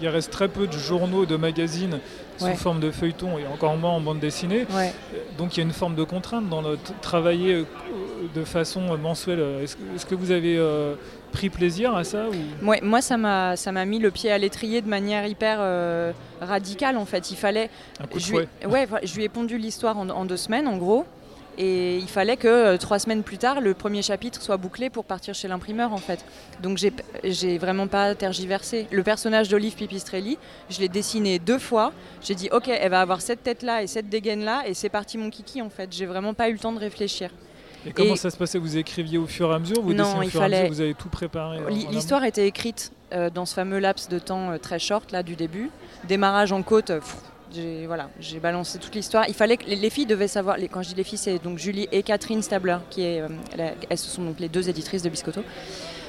il 0.00 0.08
reste 0.08 0.30
très 0.30 0.46
peu 0.48 0.66
de 0.66 0.72
journaux, 0.72 1.26
de 1.26 1.36
magazines 1.36 1.98
sous 2.38 2.44
Ouais. 2.44 2.54
forme 2.54 2.80
de 2.80 2.90
feuilleton 2.90 3.38
et 3.38 3.46
encore 3.46 3.76
moins 3.76 3.90
en 3.90 4.00
bande 4.00 4.20
dessinée. 4.20 4.66
Ouais. 4.74 4.92
Donc 5.36 5.56
il 5.56 5.60
y 5.60 5.62
a 5.62 5.66
une 5.66 5.72
forme 5.72 5.94
de 5.96 6.04
contrainte 6.04 6.48
dans 6.48 6.62
le 6.62 6.78
travailler 7.02 7.54
euh, 7.54 7.64
de 8.34 8.44
façon 8.44 8.92
euh, 8.92 8.96
mensuelle. 8.96 9.40
Est-ce 9.62 10.06
que, 10.06 10.14
vous 10.14 10.30
avez 10.30 10.56
euh, 10.56 10.94
pris 11.32 11.50
plaisir 11.50 11.94
à 11.96 12.04
ça 12.04 12.26
ou... 12.28 12.66
Ouais, 12.66 12.80
moi, 12.82 13.00
ça 13.00 13.16
m'a, 13.16 13.56
ça 13.56 13.72
m'a 13.72 13.84
mis 13.84 13.98
le 13.98 14.10
pied 14.10 14.30
à 14.30 14.38
l'étrier 14.38 14.80
de 14.80 14.88
manière 14.88 15.26
hyper 15.26 15.58
euh, 15.60 16.12
radicale, 16.40 16.96
en 16.96 17.04
fait. 17.04 17.30
Il 17.30 17.36
fallait, 17.36 17.68
Un 18.00 18.06
coup 18.06 18.18
de 18.18 18.22
je 18.22 18.32
lui, 18.32 18.38
ouais, 18.68 18.88
je 19.02 19.14
lui 19.16 19.24
ai 19.24 19.28
pondu 19.28 19.58
l'histoire 19.58 19.98
en, 19.98 20.08
en 20.08 20.24
deux 20.24 20.36
semaines, 20.36 20.68
en 20.68 20.76
gros. 20.76 21.04
Et 21.58 21.96
il 21.98 22.08
fallait 22.08 22.36
que 22.36 22.48
euh, 22.48 22.76
trois 22.78 22.98
semaines 22.98 23.22
plus 23.22 23.36
tard, 23.38 23.60
le 23.60 23.74
premier 23.74 24.02
chapitre 24.02 24.40
soit 24.40 24.56
bouclé 24.56 24.88
pour 24.88 25.04
partir 25.04 25.34
chez 25.34 25.48
l'imprimeur, 25.48 25.92
en 25.92 25.98
fait. 25.98 26.24
Donc 26.62 26.78
j'ai, 27.24 27.58
vraiment 27.58 27.86
pas 27.86 28.14
tergiversé. 28.14 28.86
Le 28.90 29.02
personnage 29.02 29.48
d'Olive 29.48 29.74
Pipistrelli, 29.74 30.38
je 30.70 30.80
l'ai 30.80 30.88
dessiné 30.88 31.38
deux 31.38 31.58
fois. 31.58 31.92
J'ai 32.22 32.34
dit, 32.34 32.48
ok, 32.52 32.68
elle 32.68 32.90
va 32.90 33.00
avoir 33.00 33.20
cette 33.20 33.42
tête-là 33.42 33.82
et 33.82 33.86
cette 33.86 34.08
dégaine-là, 34.08 34.62
et 34.66 34.74
c'est 34.74 34.88
parti 34.88 35.18
mon 35.18 35.28
kiki, 35.30 35.60
en 35.60 35.70
fait. 35.70 35.92
J'ai 35.92 36.06
vraiment 36.06 36.32
pas 36.34 36.48
eu 36.48 36.52
le 36.52 36.58
temps 36.58 36.72
de 36.72 36.78
réfléchir. 36.80 37.30
Et 37.86 37.92
comment 37.92 38.12
Et- 38.14 38.16
ça 38.16 38.30
se 38.30 38.36
passait? 38.36 38.58
Vous 38.58 38.76
écriviez 38.76 39.18
au 39.18 39.26
fur 39.26 39.50
et 39.50 39.54
à 39.54 39.58
mesure? 39.58 39.80
Vous 39.82 39.92
Non, 39.94 40.04
dessinez 40.04 40.18
au 40.20 40.22
il 40.22 40.30
fur 40.30 40.40
et 40.42 40.44
à 40.44 40.48
mesure 40.48 40.58
fallait- 40.60 40.68
Vous 40.70 40.80
avez 40.82 40.94
tout 40.94 41.08
préparé 41.08 41.58
amont? 41.58 41.68
L'histoire 41.90 42.24
était 42.24 42.46
écrite 42.46 42.92
euh, 43.12 43.28
dans 43.30 43.46
ce 43.46 43.54
fameux 43.54 43.78
laps 43.78 44.08
de 44.08 44.18
temps 44.18 44.50
euh, 44.50 44.58
très 44.58 44.78
short 44.78 45.10
là 45.12 45.22
du 45.22 45.34
début. 45.34 45.70
Démarrage 46.06 46.52
en 46.52 46.62
côte, 46.62 46.90
euh, 46.90 46.98
pff, 47.00 47.16
j'ai 47.52 48.38
balancé 48.40 48.78
toute 48.78 48.94
l'histoire. 48.94 49.24
Il 49.28 49.34
fallait 49.34 49.56
que 49.56 49.64
les, 49.66 49.76
les 49.76 49.90
filles 49.90 50.06
devaient 50.06 50.28
savoir. 50.28 50.56
les- 50.56 50.68
quand 50.68 50.82
je 50.82 50.88
dis 50.90 50.94
les 50.94 51.04
filles, 51.04 51.18
c'est 51.18 51.38
donc 51.42 51.58
Julie 51.58 51.88
et 51.92 52.02
Catherine 52.02 52.42
Stabler 52.42 52.76
qui 52.90 53.02
euh, 53.04 53.28
elles 53.88 53.98
sont 53.98 54.22
donc 54.22 54.40
les 54.40 54.48
deux 54.48 54.68
éditrices 54.68 55.02
de 55.02 55.08
Biscotto. 55.08 55.42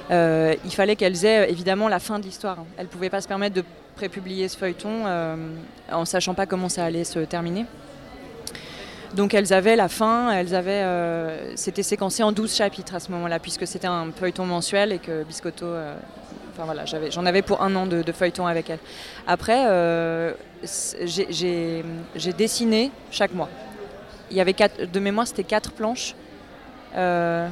Euh, 0.09 0.55
il 0.65 0.71
fallait 0.71 0.95
qu'elles 0.95 1.25
aient 1.25 1.45
euh, 1.47 1.49
évidemment 1.49 1.87
la 1.87 1.99
fin 1.99 2.19
de 2.19 2.23
l'histoire. 2.25 2.57
Elles 2.77 2.87
pouvaient 2.87 3.09
pas 3.09 3.21
se 3.21 3.27
permettre 3.27 3.55
de 3.55 3.63
prépublier 3.95 4.47
ce 4.47 4.57
feuilleton 4.57 5.05
euh, 5.05 5.35
en 5.91 6.05
sachant 6.05 6.33
pas 6.33 6.45
comment 6.45 6.69
ça 6.69 6.85
allait 6.85 7.03
se 7.03 7.19
terminer. 7.19 7.65
Donc 9.15 9.33
elles 9.33 9.51
avaient 9.51 9.75
la 9.75 9.89
fin, 9.89 10.31
elles 10.31 10.55
avaient, 10.55 10.85
c'était 11.55 11.83
séquencé 11.83 12.23
en 12.23 12.31
12 12.31 12.55
chapitres 12.55 12.95
à 12.95 12.99
ce 13.01 13.11
moment-là, 13.11 13.39
puisque 13.39 13.67
c'était 13.67 13.87
un 13.87 14.09
feuilleton 14.13 14.45
mensuel 14.45 14.93
et 14.93 14.99
que 14.99 15.23
Biscotto, 15.23 15.65
enfin 16.51 16.65
voilà, 16.65 16.85
j'en 16.85 17.25
avais 17.25 17.41
pour 17.41 17.61
un 17.61 17.75
an 17.75 17.85
de, 17.85 18.11
feuilleton 18.11 18.45
avec 18.47 18.69
elle. 18.69 18.79
Après, 19.27 19.65
euh, 19.67 20.33
j'ai- 21.03 21.83
dessiné 22.37 22.91
chaque 23.11 23.33
mois. 23.33 23.49
Il 24.29 24.37
y 24.37 24.41
avait 24.41 24.53
de 24.53 24.99
mémoire, 24.99 25.27
c'était 25.27 25.43
quatre 25.43 25.71
planches. 25.71 26.15
Euh, 26.95 27.47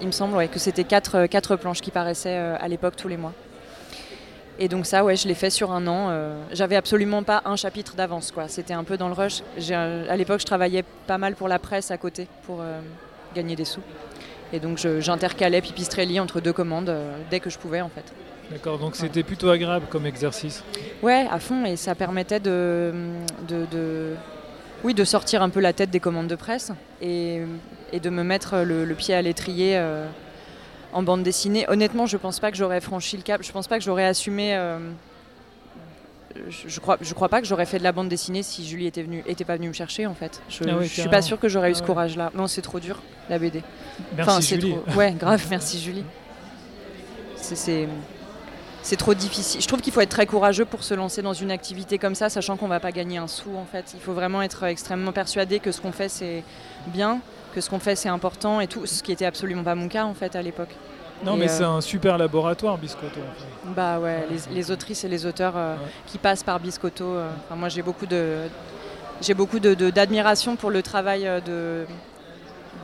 il 0.00 0.06
me 0.06 0.12
semble 0.12 0.48
que 0.48 0.58
c'était 0.58 0.84
quatre, 0.84 1.26
quatre 1.26 1.56
planches 1.56 1.80
qui 1.80 1.90
paraissaient 1.90 2.36
euh, 2.36 2.56
à 2.60 2.68
l'époque 2.68 2.96
tous 2.96 3.08
les 3.08 3.16
mois. 3.16 3.32
Et 4.58 4.68
donc 4.68 4.86
ça, 4.86 5.04
ouais, 5.04 5.16
je 5.16 5.26
l'ai 5.26 5.34
fait 5.34 5.50
sur 5.50 5.72
un 5.72 5.86
an. 5.86 6.08
Euh, 6.10 6.40
J'avais 6.52 6.76
absolument 6.76 7.22
pas 7.22 7.42
un 7.44 7.56
chapitre 7.56 7.94
d'avance, 7.96 8.30
quoi. 8.30 8.46
C'était 8.48 8.74
un 8.74 8.84
peu 8.84 8.96
dans 8.96 9.08
le 9.08 9.14
rush. 9.14 9.42
Euh, 9.70 10.06
À 10.08 10.16
l'époque, 10.16 10.40
je 10.40 10.46
travaillais 10.46 10.84
pas 11.06 11.18
mal 11.18 11.34
pour 11.34 11.48
la 11.48 11.58
presse 11.58 11.90
à 11.90 11.96
côté 11.98 12.28
pour 12.44 12.60
euh, 12.60 12.80
gagner 13.34 13.56
des 13.56 13.64
sous. 13.64 13.80
Et 14.54 14.60
donc 14.60 14.78
j'intercalais 15.00 15.60
Pipistrelli 15.60 16.20
entre 16.20 16.40
deux 16.40 16.52
commandes 16.52 16.88
euh, 16.88 17.16
dès 17.28 17.40
que 17.40 17.50
je 17.50 17.58
pouvais, 17.58 17.80
en 17.80 17.88
fait. 17.88 18.04
D'accord, 18.52 18.78
donc 18.78 18.94
c'était 18.94 19.24
plutôt 19.24 19.48
agréable 19.50 19.86
comme 19.90 20.06
exercice. 20.06 20.62
Ouais, 21.02 21.26
à 21.28 21.40
fond, 21.40 21.64
et 21.64 21.74
ça 21.74 21.96
permettait 21.96 22.38
de, 22.38 22.92
de, 23.48 23.66
de- 23.72 24.14
oui, 24.84 24.94
de 24.94 25.02
sortir 25.02 25.42
un 25.42 25.48
peu 25.48 25.58
la 25.60 25.72
tête 25.72 25.90
des 25.90 25.98
commandes 25.98 26.28
de 26.28 26.36
presse 26.36 26.70
et, 27.02 27.40
et 27.92 27.98
de 27.98 28.10
me 28.10 28.22
mettre 28.22 28.58
le, 28.58 28.84
le 28.84 28.94
pied 28.94 29.12
à 29.14 29.22
l'étrier 29.22 29.76
euh, 29.76 30.06
en 30.92 31.02
bande 31.02 31.24
dessinée. 31.24 31.64
Honnêtement, 31.68 32.06
je 32.06 32.16
pense 32.16 32.38
pas 32.38 32.52
que 32.52 32.56
j'aurais 32.56 32.80
franchi 32.80 33.16
le 33.16 33.22
cap, 33.24 33.42
je 33.42 33.50
pense 33.50 33.66
pas 33.66 33.78
que 33.78 33.84
j'aurais 33.84 34.06
assumé. 34.06 34.54
euh, 34.54 34.78
je, 36.48 36.68
je 36.68 36.80
crois, 36.80 36.98
je 37.00 37.14
crois 37.14 37.28
pas 37.28 37.40
que 37.40 37.46
j'aurais 37.46 37.66
fait 37.66 37.78
de 37.78 37.84
la 37.84 37.92
bande 37.92 38.08
dessinée 38.08 38.42
si 38.42 38.66
Julie 38.66 38.86
était 38.86 39.02
venue, 39.02 39.22
était 39.26 39.44
pas 39.44 39.56
venue 39.56 39.68
me 39.68 39.72
chercher 39.72 40.06
en 40.06 40.14
fait. 40.14 40.42
Je, 40.48 40.64
Ah 40.68 40.76
ouais, 40.76 40.84
je 40.86 41.00
suis 41.00 41.08
pas 41.08 41.22
sûre 41.22 41.38
que 41.38 41.48
j'aurais 41.48 41.68
eu 41.68 41.72
Ah 41.72 41.74
ce 41.76 41.80
ouais. 41.80 41.86
courage-là. 41.86 42.30
Non, 42.34 42.46
c'est 42.46 42.62
trop 42.62 42.80
dur 42.80 43.00
la 43.28 43.38
BD. 43.38 43.62
Merci 44.16 44.30
Enfin, 44.30 44.40
c'est 44.40 44.60
Julie. 44.60 44.74
trop- 44.86 44.98
Ouais, 44.98 45.12
grave, 45.12 45.44
merci 45.50 45.80
Julie. 45.80 46.04
C'est- 47.36 47.56
C'est 47.56 47.88
c'est 48.82 48.96
trop 48.96 49.14
difficile. 49.14 49.62
Je 49.62 49.66
trouve 49.66 49.80
qu'il 49.80 49.94
faut 49.94 50.02
être 50.02 50.10
très 50.10 50.26
courageux 50.26 50.66
pour 50.66 50.84
se 50.84 50.92
lancer 50.92 51.22
dans 51.22 51.32
une 51.32 51.50
activité 51.50 51.96
comme 51.96 52.14
ça, 52.14 52.28
sachant 52.28 52.58
qu'on 52.58 52.68
va 52.68 52.80
pas 52.80 52.92
gagner 52.92 53.16
un 53.16 53.28
sou 53.28 53.56
en 53.56 53.64
fait. 53.64 53.92
Il 53.94 54.00
faut 54.00 54.12
vraiment 54.12 54.42
être 54.42 54.62
extrêmement 54.64 55.12
persuadé 55.12 55.58
que 55.58 55.72
ce 55.72 55.80
qu'on 55.80 55.92
fait 55.92 56.10
c'est 56.10 56.42
bien, 56.88 57.20
que 57.54 57.62
ce 57.62 57.70
qu'on 57.70 57.78
fait 57.78 57.96
c'est 57.96 58.10
important 58.10 58.60
et 58.60 58.66
tout, 58.66 58.84
ce 58.84 59.02
qui 59.02 59.10
était 59.12 59.24
absolument 59.24 59.62
pas 59.64 59.74
mon 59.74 59.88
cas 59.88 60.04
en 60.04 60.12
fait 60.12 60.36
à 60.36 60.42
l'époque. 60.42 60.74
Non 61.24 61.36
Et, 61.36 61.40
mais 61.40 61.50
euh, 61.50 61.56
c'est 61.58 61.64
un 61.64 61.80
super 61.80 62.18
laboratoire 62.18 62.76
Biscotto. 62.78 63.20
en 63.20 63.34
fait. 63.38 63.72
Bah 63.74 63.98
ouais, 63.98 64.26
les, 64.30 64.54
les 64.54 64.70
autrices 64.70 65.04
et 65.04 65.08
les 65.08 65.26
auteurs 65.26 65.54
euh, 65.56 65.74
Ouais. 65.74 65.80
qui 66.06 66.18
passent 66.18 66.42
par 66.42 66.58
Biscotto. 66.60 67.04
euh, 67.04 67.28
enfin, 67.46 67.56
moi 67.56 67.68
j'ai 67.68 67.82
beaucoup 67.82 68.06
de 68.06 68.38
j'ai 69.20 69.34
beaucoup 69.34 69.60
de- 69.60 69.74
de- 69.74 69.90
d'admiration 69.90 70.56
pour 70.56 70.70
le 70.70 70.82
travail 70.82 71.26
euh, 71.26 71.40
de, 71.40 71.86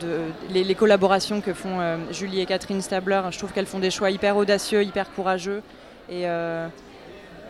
de 0.05 0.19
les, 0.49 0.63
les 0.63 0.75
collaborations 0.75 1.41
que 1.41 1.53
font 1.53 1.79
euh, 1.81 1.97
Julie 2.11 2.39
et 2.39 2.45
Catherine 2.45 2.81
Stabler. 2.81 3.21
Je 3.31 3.37
trouve 3.37 3.51
qu'elles 3.51 3.65
font 3.67 3.79
des 3.79 3.91
choix 3.91 4.09
hyper 4.11 4.37
audacieux, 4.37 4.83
hyper 4.83 5.11
courageux 5.13 5.61
et 6.09 6.27
euh, 6.27 6.67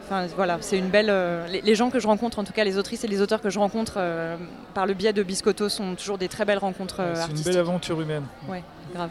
Enfin, 0.03 0.25
voilà, 0.35 0.57
c'est 0.59 0.77
une 0.77 0.89
belle. 0.89 1.09
euh, 1.09 1.47
les, 1.47 1.61
les 1.61 1.73
gens 1.75 1.89
que 1.89 1.97
je 2.01 2.05
rencontre, 2.07 2.37
en 2.39 2.43
tout 2.43 2.51
cas 2.51 2.65
les 2.65 2.77
autrices 2.77 3.05
et 3.05 3.07
les 3.07 3.21
auteurs 3.21 3.39
que 3.39 3.49
je 3.49 3.57
rencontre 3.59 3.93
euh, 3.95 4.35
par 4.73 4.85
le 4.85 4.93
biais 4.93 5.13
de 5.13 5.23
Biscotto, 5.23 5.69
sont 5.69 5.95
toujours 5.95 6.17
des 6.17 6.27
très 6.27 6.43
belles 6.43 6.57
rencontres 6.57 6.97
euh, 6.99 7.13
Ouais, 7.13 7.21
c'est 7.21 7.31
une 7.37 7.43
belle 7.43 7.57
aventure 7.59 8.01
humaine. 8.01 8.23
grave. 8.93 9.09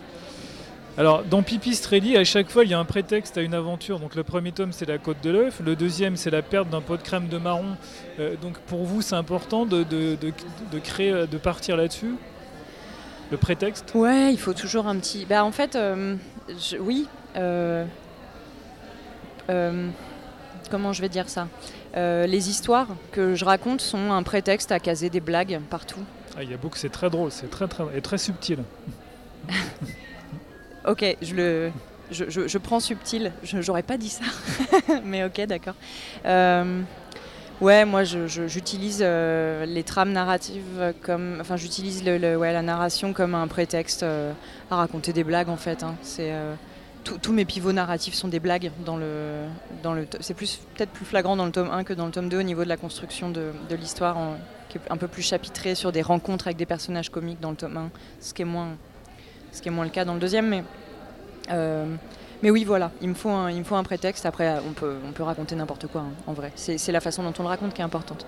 Alors, 1.00 1.24
dans 1.24 1.42
Pipistrelli, 1.42 2.18
à 2.18 2.24
chaque 2.24 2.50
fois, 2.50 2.62
il 2.62 2.70
y 2.70 2.74
a 2.74 2.78
un 2.78 2.84
prétexte 2.84 3.38
à 3.38 3.40
une 3.40 3.54
aventure. 3.54 3.98
Donc, 4.00 4.14
le 4.14 4.22
premier 4.22 4.52
tome, 4.52 4.70
c'est 4.70 4.84
la 4.86 4.98
côte 4.98 5.16
de 5.22 5.30
l'œuf. 5.30 5.62
Le 5.64 5.74
deuxième, 5.74 6.14
c'est 6.16 6.28
la 6.28 6.42
perte 6.42 6.68
d'un 6.68 6.82
pot 6.82 6.98
de 6.98 7.02
crème 7.02 7.26
de 7.28 7.38
marron. 7.38 7.78
Euh, 8.18 8.36
donc, 8.36 8.58
pour 8.58 8.84
vous, 8.84 9.00
c'est 9.00 9.14
important 9.14 9.64
de, 9.64 9.82
de- 9.82 10.16
de- 10.20 10.32
de 10.70 10.78
créer, 10.78 11.26
de 11.26 11.38
partir 11.38 11.78
là-dessus 11.78 12.16
Le 13.30 13.38
prétexte? 13.38 13.92
Ouais, 13.94 14.30
il 14.30 14.38
faut 14.38 14.52
toujours 14.52 14.86
un 14.88 14.96
petit. 14.98 15.24
Bah, 15.24 15.42
en 15.42 15.52
fait, 15.52 15.74
euh, 15.74 16.16
je- 16.50 16.76
oui. 16.76 17.08
euh, 17.38 17.86
comment 20.70 20.92
je 20.92 21.00
vais 21.00 21.08
dire 21.08 21.30
ça? 21.30 21.48
Les 21.94 22.50
histoires 22.50 22.88
que 23.10 23.34
je 23.34 23.44
raconte 23.46 23.80
sont 23.80 24.12
un 24.12 24.22
prétexte 24.22 24.70
à 24.70 24.78
caser 24.78 25.08
des 25.08 25.20
blagues 25.20 25.60
partout. 25.70 26.00
Ah, 26.36 26.42
Il 26.42 26.50
y 26.50 26.54
a 26.54 26.58
beaucoup, 26.58 26.76
c'est 26.76 26.90
très 26.92 27.08
drôle, 27.08 27.30
c'est 27.30 27.48
très, 27.50 27.68
très, 27.68 27.84
et 27.96 28.02
très 28.02 28.18
subtil. 28.18 28.58
Ok, 30.86 31.04
je 31.22 31.34
le. 31.34 31.70
Je, 32.10 32.24
je- 32.28 32.58
prends 32.58 32.80
subtil, 32.80 33.30
j'aurais 33.44 33.84
pas 33.84 33.96
dit 33.96 34.08
ça, 34.08 34.24
mais 35.04 35.22
ok, 35.22 35.42
d'accord. 35.46 35.74
Euh, 36.26 36.82
ouais, 37.60 37.84
moi 37.84 38.02
j'utilise 38.02 38.98
euh, 39.00 39.64
les 39.64 39.84
trames 39.84 40.10
narratives 40.10 40.92
comme. 41.02 41.38
Enfin, 41.40 41.56
j'utilise 41.56 42.02
le, 42.04 42.36
ouais, 42.36 42.52
la 42.52 42.62
narration 42.62 43.12
comme 43.12 43.36
un 43.36 43.46
prétexte 43.46 44.02
euh, 44.02 44.32
à 44.72 44.76
raconter 44.76 45.12
des 45.12 45.22
blagues 45.22 45.48
en 45.50 45.56
fait. 45.56 45.84
hein. 45.84 45.94
C'est. 46.02 46.32
tous- 47.04 47.32
mes 47.32 47.44
pivots 47.44 47.70
narratifs 47.72 48.14
sont 48.14 48.26
des 48.28 48.40
blagues 48.40 48.72
dans 48.84 48.96
le, 48.96 49.44
dans 49.84 49.94
le 49.94 50.04
c'est 50.18 50.34
plus 50.34 50.58
peut-être 50.74 50.90
plus 50.90 51.04
flagrant 51.06 51.36
dans 51.36 51.46
le 51.46 51.52
tome 51.52 51.70
1 51.70 51.84
que 51.84 51.92
dans 51.92 52.06
le 52.06 52.12
tome 52.12 52.28
2 52.28 52.40
au 52.40 52.42
niveau 52.42 52.64
de 52.64 52.68
la 52.68 52.76
construction 52.76 53.30
de, 53.30 53.52
de 53.68 53.76
l'histoire 53.76 54.16
qui 54.68 54.78
est 54.78 54.80
un 54.90 54.96
peu 54.96 55.06
plus 55.08 55.22
chapitrée 55.22 55.74
sur 55.76 55.92
des 55.92 56.02
rencontres 56.02 56.48
avec 56.48 56.56
des 56.56 56.66
personnages 56.66 57.08
comiques 57.08 57.40
dans 57.40 57.50
le 57.50 57.56
tome 57.56 57.76
1 57.76 57.90
ce 58.20 58.34
qui 58.34 58.42
est 58.42 58.44
moins 58.44 58.76
ce 59.52 59.60
qui 59.62 59.68
est 59.68 59.72
moins 59.72 59.84
le 59.84 59.90
cas 59.90 60.04
dans 60.04 60.14
le 60.14 60.20
deuxième 60.20 60.48
mais 60.48 60.64
euh, 61.50 61.84
mais 62.42 62.50
oui, 62.50 62.64
voilà, 62.64 62.90
il 63.02 63.08
me 63.10 63.14
faut 63.14 63.28
un, 63.28 63.50
il 63.50 63.58
me 63.58 63.64
faut 63.64 63.74
un 63.74 63.82
prétexte. 63.82 64.24
Après, 64.24 64.56
on 64.66 64.72
peut, 64.72 64.94
on 65.06 65.12
peut 65.12 65.22
raconter 65.22 65.54
n'importe 65.54 65.88
quoi, 65.88 66.00
hein, 66.00 66.12
en 66.26 66.32
vrai. 66.32 66.52
C'est 66.54 66.78
c'est 66.78 66.90
la 66.90 67.00
façon 67.00 67.22
dont 67.22 67.34
on 67.38 67.42
le 67.42 67.48
raconte 67.50 67.74
qui 67.74 67.82
est 67.82 67.84
importante. 67.84 68.24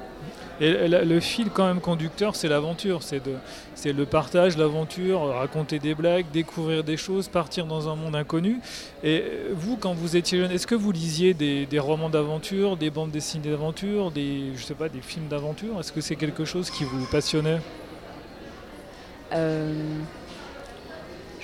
Et 0.61 0.87
le, 0.87 1.21
fil, 1.21 1.49
quand 1.49 1.67
même, 1.67 1.81
conducteur, 1.81 2.37
c'est 2.37 2.47
l'aventure. 2.47 3.02
C'est 3.02 3.25
de- 3.25 3.37
c'est 3.75 3.95
le 3.95 4.05
partage, 4.05 4.59
l'aventure, 4.59 5.29
raconter 5.35 5.79
des 5.79 5.95
blagues, 5.95 6.26
découvrir 6.31 6.85
des 6.85 6.99
choses, 6.99 7.26
partir 7.29 7.64
dans 7.64 7.88
un 7.88 7.97
monde 7.97 8.14
inconnu. 8.14 8.61
Et 9.02 9.25
vous, 9.52 9.79
quand 9.79 9.95
vous 9.95 10.14
étiez 10.14 10.38
jeune, 10.41 10.50
est-ce 10.50 10.67
que 10.67 10.75
vous 10.75 10.93
lisiez 10.93 11.33
des, 11.33 11.64
des 11.64 11.79
romans 11.79 12.11
d'aventure, 12.11 12.76
des 12.76 12.91
bandes 12.91 13.12
dessinées 13.12 13.49
d'aventure, 13.50 14.11
des, 14.11 14.52
je 14.55 14.62
sais 14.62 14.75
pas, 14.75 14.91
des 14.91 15.00
films 15.00 15.29
d'aventure? 15.29 15.81
Est-ce 15.81 15.91
que 15.91 16.02
c'est 16.02 16.17
quelque 16.17 16.45
chose 16.45 16.71
qui 16.71 16.85
vous 16.85 17.07
passionnait? 17.11 17.61
Euh, 19.33 19.73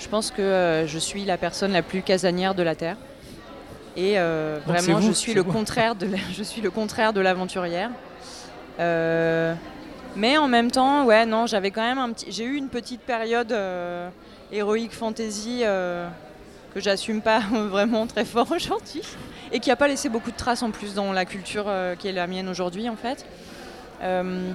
je 0.01 0.09
pense 0.09 0.31
que 0.31 0.43
euh, 0.43 0.87
je 0.87 0.99
suis 0.99 1.25
la 1.25 1.37
personne 1.37 1.73
la 1.73 1.83
plus 1.83 2.03
casanière 2.03 2.55
de 2.55 2.63
la 2.63 2.75
Terre. 2.75 2.97
Et 3.97 4.19
euh, 4.19 4.59
vraiment, 4.67 4.99
vous, 5.01 5.09
je 5.09 5.13
suis 5.13 5.35
le 5.35 5.43
vous. 5.43 5.51
contraire 5.53 5.95
de 5.97 6.07
la- 6.07 6.19
je 6.33 6.43
suis 6.43 6.61
le 6.61 6.71
contraire 6.71 7.13
de 7.13 7.21
l'aventurière. 7.21 7.91
Euh, 8.79 9.55
mais 10.15 10.39
en 10.39 10.47
même 10.49 10.71
temps, 10.71 11.05
ouais, 11.05 11.27
non, 11.27 11.47
j'avais 11.47 11.71
quand 11.71 11.83
même 11.83 11.99
un 11.99 12.13
petit, 12.13 12.31
j'ai 12.31 12.45
eu 12.45 12.55
une 12.57 12.69
petite 12.69 13.01
période 13.01 13.55
héroïque 14.53 14.93
fantasy 14.93 15.63
que 16.75 16.81
j'assume 16.81 17.21
pas 17.23 17.41
vraiment 17.71 18.07
très 18.07 18.25
fort 18.25 18.51
aujourd'hui 18.53 19.03
et 19.53 19.61
qui 19.61 19.71
a 19.71 19.77
pas 19.77 19.89
laissé 19.89 20.09
beaucoup 20.09 20.31
de 20.31 20.37
traces 20.37 20.63
en 20.63 20.71
plus 20.71 20.95
dans 20.95 21.13
la 21.13 21.25
culture 21.25 21.65
euh, 21.67 21.95
qui 21.95 22.07
est 22.09 22.13
la 22.13 22.27
mienne 22.27 22.49
aujourd'hui 22.49 22.89
en 22.89 22.97
fait. 22.97 23.25
Euh, 24.03 24.51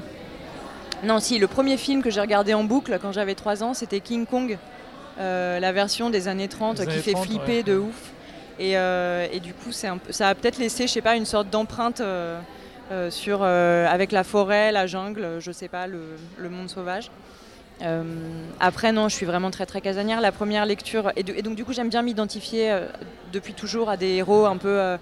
non, 1.03 1.19
si, 1.19 1.37
le 1.39 1.47
premier 1.47 1.75
film 1.77 2.01
que 2.01 2.09
j'ai 2.09 2.21
regardé 2.21 2.53
en 2.53 2.63
boucle 2.63 2.97
quand 3.01 3.11
j'avais 3.11 3.35
3 3.35 3.63
ans, 3.63 3.73
c'était 3.73 3.99
King 3.99 4.25
Kong, 4.25 4.57
la 5.17 5.71
version 5.71 6.09
des 6.09 6.27
années 6.27 6.47
30 6.47 6.77
Des 6.81 6.87
qui 6.87 6.99
fait 6.99 7.11
30, 7.13 7.25
flipper 7.25 7.57
ouais. 7.57 7.63
de 7.63 7.77
ouf. 7.77 8.11
Et, 8.59 8.77
euh, 8.77 9.25
et 9.31 9.39
du 9.39 9.53
coup, 9.53 9.71
c'est 9.71 9.87
un 9.87 9.97
peu- 9.97 10.11
ça 10.11 10.29
a 10.29 10.35
peut-être 10.35 10.59
laissé, 10.59 10.85
je 10.87 10.91
sais 10.93 11.01
pas, 11.01 11.15
une 11.15 11.25
sorte 11.25 11.49
d'empreinte 11.49 12.01
euh, 12.01 12.39
euh, 12.91 13.09
sur, 13.09 13.39
euh, 13.41 13.87
avec 13.87 14.11
la 14.11 14.23
forêt, 14.23 14.71
la 14.71 14.85
jungle, 14.85 15.37
je 15.39 15.51
sais 15.51 15.67
pas, 15.67 15.87
le, 15.87 16.01
le 16.37 16.49
monde 16.49 16.69
sauvage. 16.69 17.09
Euh, 17.81 18.03
après, 18.59 18.91
non, 18.91 19.09
je 19.09 19.15
suis 19.15 19.25
vraiment 19.25 19.49
très 19.49 19.65
très 19.65 19.81
casanière. 19.81 20.21
La 20.21 20.31
première 20.31 20.65
lecture, 20.67 21.11
et, 21.15 21.23
de- 21.23 21.33
et 21.33 21.41
donc 21.41 21.55
du 21.55 21.65
coup, 21.65 21.73
j'aime 21.73 21.89
bien 21.89 22.03
m'identifier 22.03 22.71
euh, 22.71 22.85
depuis 23.33 23.53
toujours 23.53 23.89
à 23.89 23.97
des 23.97 24.09
héros 24.17 24.45
un 24.45 24.57
peu, 24.57 24.69
euh, 24.79 24.97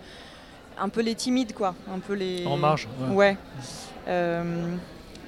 un 0.80 0.88
peu 0.88 1.02
les 1.02 1.14
timides, 1.16 1.54
quoi, 1.54 1.76
un 1.94 2.00
peu 2.00 2.14
les. 2.14 2.46
En 2.48 2.56
marge 2.56 2.88
ouais. 3.10 3.36
Ouais. 4.08 4.58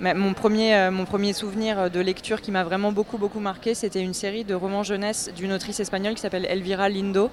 Euh, 0.02 0.14
mon, 0.16 0.34
premier, 0.34 0.76
euh, 0.76 0.92
mon 0.92 1.06
premier 1.06 1.34
souvenir 1.34 1.90
de 1.90 2.00
lecture 2.00 2.42
qui 2.42 2.52
m'a 2.52 2.64
vraiment 2.64 2.92
beaucoup, 2.92 3.18
beaucoup 3.18 3.40
marqué, 3.40 3.74
c'était 3.76 4.02
une 4.02 4.14
série 4.14 4.44
de 4.44 4.56
romans 4.56 4.84
jeunesse 4.84 5.32
d'une 5.36 5.54
autrice 5.54 5.80
espagnole 5.80 6.16
qui 6.16 6.22
s'appelle 6.22 6.46
Elvira 6.46 6.90
Lindo. 6.90 7.30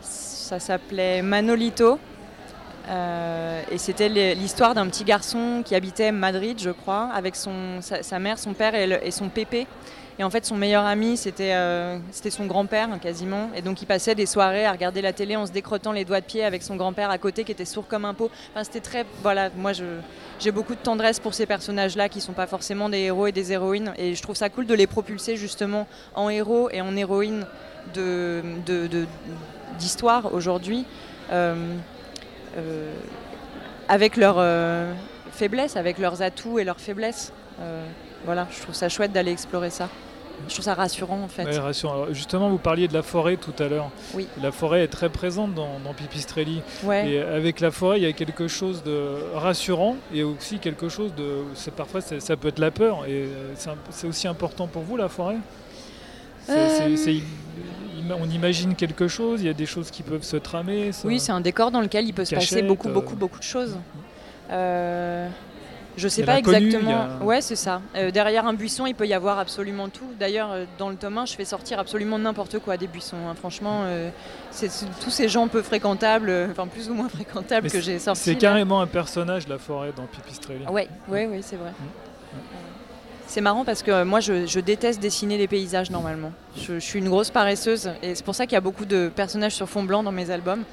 Ça 0.00 0.60
s'appelait 0.60 1.22
Manolito. 1.22 1.98
Euh, 2.88 3.62
et 3.70 3.78
c'était 3.78 4.08
l'histoire 4.34 4.74
d'un 4.74 4.88
petit 4.88 5.04
garçon 5.04 5.62
qui 5.64 5.74
habitait 5.74 6.10
Madrid, 6.10 6.58
je 6.60 6.70
crois, 6.70 7.10
avec 7.14 7.36
sa, 7.36 8.18
mère, 8.18 8.38
son 8.38 8.54
père 8.54 8.74
et 8.74 9.10
son 9.10 9.28
pépé. 9.28 9.66
Et 10.18 10.24
en 10.24 10.30
fait, 10.30 10.44
son 10.44 10.56
meilleur 10.56 10.84
ami, 10.84 11.16
c'était 11.16 11.54
euh, 11.54 11.98
son 12.30 12.46
grand-père, 12.46 12.88
quasiment. 13.00 13.50
Et 13.54 13.62
donc, 13.62 13.80
il 13.82 13.86
passait 13.86 14.14
des 14.14 14.26
soirées 14.26 14.66
à 14.66 14.72
regarder 14.72 15.00
la 15.00 15.12
télé 15.12 15.36
en 15.36 15.46
se 15.46 15.52
décrottant 15.52 15.92
les 15.92 16.04
doigts 16.04 16.20
de 16.20 16.26
pied 16.26 16.44
avec 16.44 16.62
son 16.62 16.76
grand-père 16.76 17.10
à 17.10 17.18
côté 17.18 17.44
qui 17.44 17.52
était 17.52 17.64
sourd 17.64 17.86
comme 17.86 18.04
un 18.04 18.14
pot. 18.14 18.30
Enfin, 18.52 18.64
c'était 18.64 18.80
très. 18.80 19.06
Voilà, 19.22 19.50
moi, 19.56 19.72
j'ai 20.38 20.50
beaucoup 20.50 20.74
de 20.74 20.80
tendresse 20.80 21.18
pour 21.18 21.34
ces 21.34 21.46
personnages-là 21.46 22.08
qui 22.08 22.20
sont 22.20 22.34
pas 22.34 22.46
forcément 22.46 22.88
des 22.88 22.98
héros 22.98 23.26
et 23.26 23.32
des 23.32 23.52
héroïnes. 23.52 23.94
Et 23.96 24.14
je 24.14 24.22
trouve 24.22 24.36
ça 24.36 24.50
cool 24.50 24.66
de 24.66 24.74
les 24.74 24.86
propulser 24.86 25.36
justement 25.36 25.86
en 26.14 26.28
héros 26.28 26.68
et 26.70 26.80
en 26.80 26.96
de- 28.86 29.06
d'histoire 29.78 30.34
aujourd'hui. 30.34 30.84
Euh, 31.30 31.54
euh, 32.58 32.92
avec 33.88 34.16
leurs 34.16 34.36
euh, 34.38 34.92
faiblesses, 35.32 35.76
avec 35.76 35.98
leurs 35.98 36.22
atouts 36.22 36.58
et 36.58 36.64
leurs 36.64 36.80
faiblesses. 36.80 37.32
Voilà, 38.24 38.46
je 38.50 38.60
trouve 38.62 38.74
ça 38.74 38.88
chouette 38.88 39.12
d'aller 39.12 39.32
explorer 39.32 39.70
ça. 39.70 39.88
Je 40.48 40.54
trouve 40.54 40.64
ça 40.64 40.74
rassurant 40.74 41.20
en 41.22 41.28
fait. 41.28 41.44
Ouais, 41.44 41.58
rassurant. 41.58 41.94
Alors, 41.94 42.14
justement, 42.14 42.48
vous 42.48 42.58
parliez 42.58 42.88
de 42.88 42.94
la 42.94 43.02
forêt 43.02 43.36
tout 43.36 43.52
à 43.62 43.68
l'heure. 43.68 43.90
Oui. 44.14 44.26
La 44.42 44.50
forêt 44.50 44.82
est 44.82 44.88
très 44.88 45.08
présente 45.08 45.54
dans, 45.54 45.78
dans 45.78 45.92
Pipistrelli. 45.94 46.62
Ouais. 46.84 47.10
Et 47.10 47.20
avec 47.20 47.60
la 47.60 47.70
forêt, 47.70 47.98
il 48.00 48.02
y 48.02 48.06
a 48.06 48.12
quelque 48.12 48.48
chose 48.48 48.82
de 48.82 49.18
rassurant 49.34 49.96
et 50.12 50.22
aussi 50.24 50.58
quelque 50.58 50.88
chose 50.88 51.14
de. 51.14 51.42
c'est- 51.54 51.70
Parfois, 51.70 52.00
c'est- 52.00 52.18
ça 52.20 52.36
peut 52.36 52.48
être 52.48 52.58
la 52.58 52.70
peur. 52.72 53.04
Et 53.06 53.24
euh, 53.26 53.54
c'est 53.90 54.06
aussi 54.06 54.26
important 54.26 54.66
pour 54.66 54.82
vous, 54.82 54.96
la 54.96 55.08
forêt? 55.08 55.36
Euh. 56.48 56.96
on 58.20 58.28
imagine 58.28 58.74
quelque 58.74 59.06
chose, 59.06 59.42
il 59.42 59.46
y 59.46 59.50
a 59.50 59.54
des 59.54 59.66
choses 59.66 59.90
qui 59.92 60.02
peuvent 60.02 60.24
se 60.24 60.36
tramer. 60.36 60.90
ça- 60.90 61.06
Oui, 61.06 61.20
c'est 61.20 61.30
un 61.32 61.40
décor 61.40 61.70
dans 61.70 61.80
lequel 61.80 62.04
il 62.06 62.12
peut 62.12 62.24
se 62.24 62.34
passer 62.34 62.62
beaucoup, 62.62 62.88
euh, 62.88 62.92
beaucoup, 62.92 63.14
beaucoup 63.14 63.38
de 63.38 63.44
choses. 63.44 63.76
Euh, 64.50 65.28
je 65.96 66.08
sais 66.08 66.22
pas 66.24 66.38
exactement. 66.38 67.06
a- 67.20 67.24
Ouais, 67.24 67.40
c'est 67.40 67.56
ça. 67.56 67.80
Euh, 67.96 68.10
derrière 68.10 68.46
un 68.46 68.54
buisson, 68.54 68.86
il 68.86 68.94
peut 68.94 69.06
y 69.06 69.14
avoir 69.14 69.38
absolument 69.38 69.88
tout. 69.88 70.06
D'ailleurs, 70.18 70.50
euh, 70.52 70.64
dans 70.78 70.88
le 70.88 70.96
tome 70.96 71.18
1, 71.18 71.26
je 71.26 71.34
fais 71.34 71.44
sortir 71.44 71.78
absolument 71.78 72.18
n'importe 72.18 72.58
quoi 72.58 72.76
des 72.76 72.86
buissons. 72.86 73.16
hein. 73.28 73.34
Franchement, 73.34 73.82
euh, 73.84 74.10
c'est 74.50 74.70
tous 75.02 75.10
ces 75.10 75.28
gens 75.28 75.48
peu 75.48 75.62
fréquentables, 75.62 76.32
enfin 76.50 76.66
plus 76.66 76.88
ou 76.90 76.94
moins 76.94 77.08
fréquentables 77.08 77.64
Mais 77.64 77.70
que 77.70 77.80
j'ai 77.80 77.98
sortis. 77.98 78.20
C'est 78.22 78.36
carrément 78.36 78.80
un 78.80 78.86
personnage, 78.86 79.48
la 79.48 79.58
forêt, 79.58 79.92
dans 79.96 80.04
Pipistrelli. 80.06 80.64
Ouais, 80.66 80.88
ouais, 81.08 81.26
ouais, 81.26 81.40
c'est 81.42 81.56
vrai. 81.56 81.70
Mm. 81.70 82.36
C'est 83.26 83.40
marrant 83.40 83.64
parce 83.64 83.82
que 83.82 84.04
moi 84.04 84.20
je, 84.20 84.44
je 84.46 84.60
déteste 84.60 85.00
dessiner 85.00 85.38
les 85.38 85.48
paysages 85.48 85.90
normalement. 85.90 86.32
Je, 86.56 86.74
je 86.74 86.78
suis 86.80 86.98
une 86.98 87.08
grosse 87.08 87.30
paresseuse 87.30 87.90
et 88.02 88.14
c'est 88.14 88.24
pour 88.24 88.34
ça 88.34 88.44
qu'il 88.44 88.52
y 88.52 88.56
a 88.58 88.60
beaucoup 88.60 88.84
de 88.84 89.10
personnages 89.14 89.54
sur 89.54 89.68
fond 89.70 89.84
blanc 89.84 90.02
dans 90.02 90.12
mes 90.12 90.30
albums. 90.30 90.64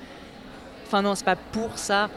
Enfin 0.89 1.03
non, 1.03 1.13
c'est 1.13 1.23
pas 1.23 1.35
pour 1.35 1.77
ça. 1.77 2.09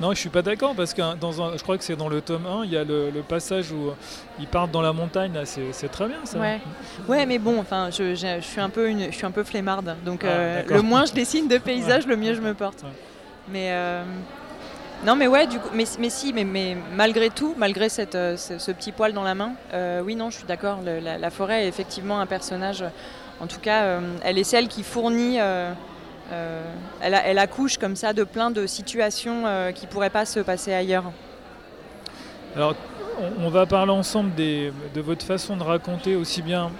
Non, 0.00 0.10
je 0.12 0.18
suis 0.18 0.28
pas 0.28 0.42
d'accord 0.42 0.74
parce 0.74 0.92
que 0.92 1.00
hein, 1.00 1.16
dans 1.18 1.40
un, 1.42 1.56
je 1.56 1.62
crois 1.62 1.78
que 1.78 1.84
c'est 1.84 1.96
dans 1.96 2.10
le 2.10 2.20
tome 2.20 2.44
1, 2.46 2.64
il 2.66 2.72
y 2.72 2.76
a 2.76 2.84
le, 2.84 3.08
le 3.08 3.22
passage 3.22 3.72
où 3.72 3.88
euh, 3.88 3.92
ils 4.38 4.46
partent 4.46 4.70
dans 4.70 4.82
la 4.82 4.92
montagne, 4.92 5.32
là, 5.32 5.46
c'est 5.46 5.88
très 5.88 6.06
bien 6.08 6.18
ça. 6.24 6.38
Ouais. 6.38 6.60
Ouais, 7.08 7.24
mais 7.24 7.38
bon, 7.38 7.58
enfin, 7.58 7.88
je, 7.90 8.14
je- 8.14 8.36
je 8.38 8.44
suis 8.44 8.60
un 8.60 8.68
peu 8.68 8.90
une, 8.90 9.06
je 9.10 9.16
suis 9.16 9.24
un 9.24 9.30
peu 9.30 9.44
flemmarde, 9.44 9.96
donc 10.04 10.24
Ah, 10.24 10.28
euh, 10.28 10.62
le 10.68 10.82
moins 10.82 11.06
je 11.06 11.12
dessine 11.14 11.48
de 11.48 11.56
paysages, 11.56 12.06
le 12.06 12.16
mieux 12.16 12.34
je 12.34 12.42
me 12.42 12.52
porte. 12.52 12.82
Ouais. 12.82 12.90
Mais 13.50 13.68
euh, 13.70 14.02
non, 15.06 15.16
mais 15.16 15.26
ouais, 15.26 15.46
du 15.46 15.58
coup, 15.58 15.70
mais, 15.72 15.84
mais 15.98 16.10
si, 16.10 16.34
mais, 16.34 16.44
mais 16.44 16.76
malgré 16.94 17.30
tout, 17.30 17.54
malgré 17.56 17.88
cette, 17.88 18.14
euh, 18.14 18.36
ce, 18.36 18.58
ce 18.58 18.70
petit 18.72 18.92
poil 18.92 19.14
dans 19.14 19.24
la 19.24 19.34
main, 19.34 19.52
oui, 20.04 20.16
non, 20.16 20.28
je 20.28 20.36
suis 20.36 20.46
d'accord. 20.46 20.80
La, 20.84 21.16
la 21.16 21.30
forêt 21.30 21.64
est 21.64 21.68
effectivement 21.68 22.20
un 22.20 22.26
personnage. 22.26 22.84
En 23.40 23.46
tout 23.46 23.60
cas, 23.60 24.00
elle 24.22 24.36
est 24.36 24.44
celle 24.44 24.68
qui 24.68 24.82
fournit. 24.82 25.38
Euh, 26.30 26.62
elle, 27.00 27.38
accouche 27.38 27.78
comme 27.78 27.96
ça 27.96 28.12
de 28.12 28.24
plein 28.24 28.50
de 28.50 28.66
situations 28.66 29.46
euh, 29.46 29.72
qui 29.72 29.86
pourraient 29.86 30.10
pas 30.10 30.26
se 30.26 30.40
passer 30.40 30.72
ailleurs. 30.72 31.04
Alors, 32.54 32.74
on, 33.38 33.48
va 33.48 33.66
parler 33.66 33.92
ensemble 33.92 34.34
de 34.34 35.00
votre 35.00 35.24
façon 35.24 35.56
de 35.56 35.62
raconter 35.62 36.16
aussi 36.16 36.42
bien 36.42 36.70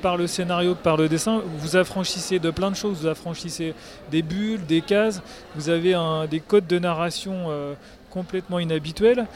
par 0.00 0.16
le 0.16 0.26
scénario 0.26 0.74
que 0.74 0.82
par 0.82 0.96
le 0.96 1.08
dessin. 1.08 1.42
Vous 1.58 1.76
affranchissez 1.76 2.38
de 2.38 2.50
plein 2.50 2.70
de 2.70 2.76
choses. 2.76 3.00
Vous 3.00 3.06
affranchissez 3.06 3.74
des 4.10 4.22
bulles, 4.22 4.64
des 4.64 4.80
cases. 4.80 5.22
Vous 5.54 5.68
avez 5.68 5.94
des 6.30 6.40
codes 6.40 6.66
de 6.66 6.78
narration 6.78 7.46
euh, 7.48 7.74
complètement 8.10 8.58
inhabituels. 8.58 9.26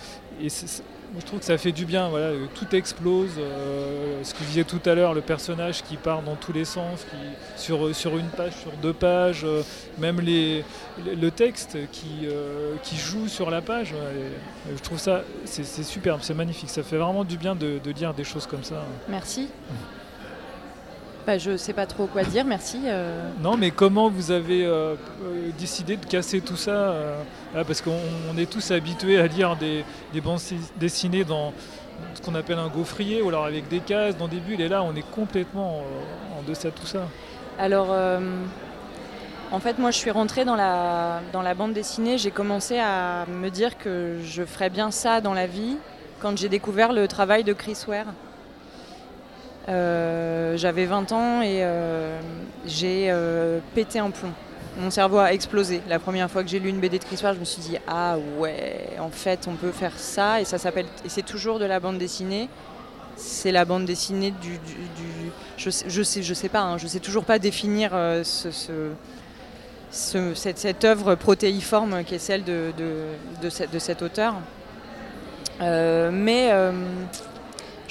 Je 1.19 1.25
trouve 1.26 1.38
que 1.40 1.45
ça 1.45 1.59
fait 1.59 1.73
du 1.73 1.85
bien. 1.85 2.09
Voilà, 2.09 2.26
euh, 2.26 2.47
tout 2.54 2.75
explose. 2.75 3.33
euh, 3.38 4.23
ce 4.23 4.33
que 4.33 4.38
vous 4.38 4.45
disiez 4.47 4.64
tout 4.64 4.81
à 4.87 4.95
l'heure, 4.95 5.14
le 5.14 5.21
personnage 5.21 5.83
qui 5.83 5.97
part 5.97 6.23
dans 6.23 6.37
tous 6.37 6.52
les 6.52 6.64
sens, 6.64 7.00
qui, 7.11 7.62
sur, 7.62 7.95
sur 7.95 8.16
une 8.19 8.28
page, 8.28 8.52
sur 8.54 8.73
deux 8.81 8.92
pages, 8.92 9.42
euh, 9.45 9.62
même 9.99 10.21
les, 10.21 10.64
le- 11.04 11.31
texte 11.31 11.76
qui, 11.90 12.26
euh, 12.26 12.75
qui 12.83 12.97
joue 12.97 13.26
sur 13.28 13.50
la 13.50 13.61
page. 13.61 13.92
ouais, 13.92 13.99
euh, 13.99 14.31
je 14.76 14.83
trouve 14.83 14.99
ça, 14.99 15.23
c'est 15.45 15.64
superbe, 15.83 16.21
c'est 16.23 16.35
magnifique. 16.35 16.71
Ça 16.71 16.83
fait 16.83 16.97
vraiment 16.99 17.25
du 17.25 17.37
bien 17.37 17.54
de, 17.54 17.78
de 17.83 17.92
dire 17.92 18.14
des 18.14 18.25
choses 18.25 18.47
comme 18.47 18.64
ça. 18.64 18.85
Merci. 19.09 19.49
Bah, 21.26 21.38
je 21.38 21.57
sais 21.57 21.73
pas 21.73 21.87
trop 21.87 22.07
quoi 22.07 22.25
dire, 22.25 22.45
merci. 22.45 22.81
euh. 22.87 23.29
Non, 23.41 23.57
mais 23.57 23.71
comment 23.71 24.09
vous 24.11 24.33
avez 24.33 24.64
euh, 24.67 24.95
euh, 25.25 25.50
décidé 25.57 25.97
de 25.97 26.05
casser 26.05 26.41
tout 26.41 26.57
ça 26.57 26.71
euh, 26.73 27.14
Parce 27.64 27.81
qu'on 27.81 27.97
on 28.33 28.37
est 28.37 28.50
tous 28.50 28.73
habitués 28.73 29.21
à 29.21 29.29
lire 29.29 29.55
des, 29.57 29.85
des 30.12 30.21
bandes 30.21 30.41
si- 30.41 30.57
dessinées 30.76 31.23
dans 31.25 31.52
ce 32.14 32.23
qu'on 32.23 32.35
appelle 32.35 32.59
un 32.59 32.67
gaufrier, 32.69 33.23
ou 33.23 33.29
alors 33.29 33.45
avec 33.45 33.69
des 33.69 33.79
cases, 33.79 34.17
dans 34.17 34.26
des 34.26 34.38
bulles, 34.38 34.61
et 34.61 34.69
là 34.69 34.83
on 34.83 34.97
est 34.97 35.09
complètement 35.12 35.85
en 36.37 36.43
deçà 36.49 36.71
de 36.71 36.75
tout 36.75 36.87
ça. 36.87 37.02
Alors, 37.59 37.95
en 39.52 39.61
fait, 39.61 39.79
moi, 39.79 39.91
je 39.93 39.99
suis 39.99 40.11
rentrée 40.11 40.45
dans 40.45 40.57
la, 40.57 41.21
dans 41.33 41.43
la 41.43 41.55
bande 41.55 41.75
dessinée. 41.75 42.17
J'ai 42.19 42.31
commencé 42.31 42.79
à 42.79 43.26
me 43.26 43.50
dire 43.50 43.76
que 43.79 44.17
je 44.25 44.43
ferais 44.45 44.71
bien 44.71 44.91
ça 44.91 45.21
dans 45.21 45.35
la 45.35 45.47
vie 45.47 45.76
quand 46.21 46.37
j'ai 46.37 46.49
découvert 46.49 46.93
le 46.93 47.07
travail 47.07 47.45
de 47.45 47.52
Chris 47.52 47.76
Ware. 47.87 48.07
Euh, 49.69 50.57
J'avais 50.57 50.87
20 50.87 51.12
ans 51.12 51.42
et 51.42 51.61
euh, 51.62 52.19
j'ai 52.66 53.07
euh, 53.11 53.61
pété 53.75 53.98
un 53.98 54.11
plomb. 54.11 54.33
Mon 54.79 54.90
cerveau 54.90 55.18
a 55.18 55.33
explosé. 55.33 55.83
La 55.88 55.98
première 55.98 56.31
fois 56.31 56.42
que 56.42 56.48
j'ai 56.48 56.59
lu 56.59 56.68
une 56.70 56.81
BD 56.81 56.98
de 56.98 57.05
Chris 57.05 57.18
je 57.35 57.38
me 57.38 57.44
suis 57.44 57.61
dit 57.61 57.77
ah 57.87 58.16
ouais, 58.38 58.88
en 58.98 59.11
fait, 59.11 59.46
on 59.46 59.55
peut 59.55 59.70
faire 59.70 59.92
ça 59.98 60.40
et 60.40 60.44
ça 60.44 60.59
s'appelle 60.59 60.87
c'est 61.07 61.25
toujours 61.25 61.59
de 61.59 61.64
la 61.66 61.79
bande 61.79 61.98
dessinée. 61.98 62.48
C'est 63.16 63.53
la 63.53 63.66
bande 63.66 63.85
dessinée 63.85 64.31
du, 64.31 64.59
je, 65.59 65.68
sais, 65.70 65.85
je 65.88 66.03
sais, 66.03 66.22
hein, 66.55 66.79
sais 66.79 66.98
toujours 66.98 67.25
pas 67.25 67.38
définir 67.38 67.90
ce, 68.25 68.51
ce- 68.51 68.90
ce- 69.90 70.33
cette, 70.35 70.85
œuvre 70.85 71.14
protéiforme 71.14 72.05
qui 72.05 72.14
est 72.14 72.18
celle 72.18 72.42
de, 72.42 72.72
cet 73.79 74.01
auteur. 74.01 74.35
Mais 75.61 76.51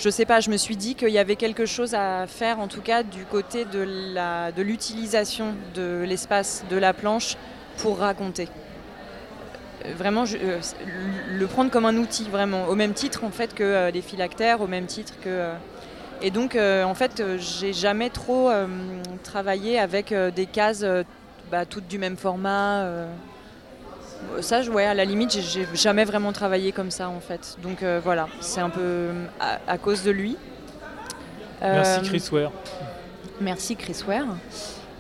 je 0.02 0.10
sais 0.10 0.26
pas, 0.26 0.40
je 0.40 0.50
me 0.50 0.58
suis 0.58 0.76
dit 0.76 0.96
qu'il 0.96 1.10
y 1.10 1.20
avait 1.20 1.36
quelque 1.36 1.68
chose 1.68 1.94
à 1.94 2.26
faire, 2.26 2.60
en 2.60 2.68
tout 2.68 2.82
cas 2.82 3.04
du 3.04 3.24
côté 3.26 3.66
de 3.66 4.62
l'utilisation 4.62 5.54
de 5.76 6.04
l'espace 6.08 6.66
de 6.72 6.78
la 6.78 6.94
planche 6.94 7.38
pour 7.78 8.00
raconter. 8.00 8.48
Euh, 9.86 9.94
Vraiment, 9.96 10.24
euh, 10.24 10.60
le 11.30 11.46
prendre 11.46 11.70
comme 11.70 11.86
un 11.86 11.96
outil, 11.98 12.28
vraiment, 12.30 12.66
au 12.66 12.76
même 12.76 12.94
titre 12.94 13.24
en 13.24 13.30
fait 13.30 13.54
que 13.54 13.64
euh, 13.64 13.92
les 13.92 14.02
phylactères, 14.02 14.62
au 14.62 14.68
même 14.68 14.88
titre 14.88 15.14
que. 15.24 15.50
et 16.24 16.32
donc, 16.32 16.56
en 16.56 16.96
fait, 16.96 17.24
j'ai 17.38 17.74
jamais 17.74 18.10
trop 18.10 18.52
travaillé 19.24 19.80
avec 19.80 20.14
des 20.36 20.46
cases 20.48 20.86
bah, 21.52 21.66
toutes 21.66 21.88
du 21.88 22.00
même 22.00 22.18
format. 22.18 22.86
Ça, 24.42 24.62
ouais, 24.64 24.86
à 24.86 24.94
la 24.94 25.06
limite, 25.06 25.32
j'ai- 25.40 25.68
jamais 25.74 26.06
vraiment 26.06 26.32
travaillé 26.32 26.72
comme 26.72 26.92
ça, 26.92 27.10
en 27.10 27.20
fait. 27.20 27.58
Donc 27.62 27.84
euh, 27.84 28.00
voilà, 28.04 28.28
c'est 28.40 28.62
un 28.62 28.70
peu 28.70 28.82
euh, 28.82 29.26
à, 29.40 29.60
à 29.68 29.78
cause 29.78 30.04
de 30.04 30.12
lui. 30.12 30.38
Merci 31.62 32.00
Euh, 32.00 32.04
Chris 32.04 32.30
Ware. 32.32 32.52
Merci 33.40 33.76
Chris 33.76 34.04
Ware. 34.08 34.26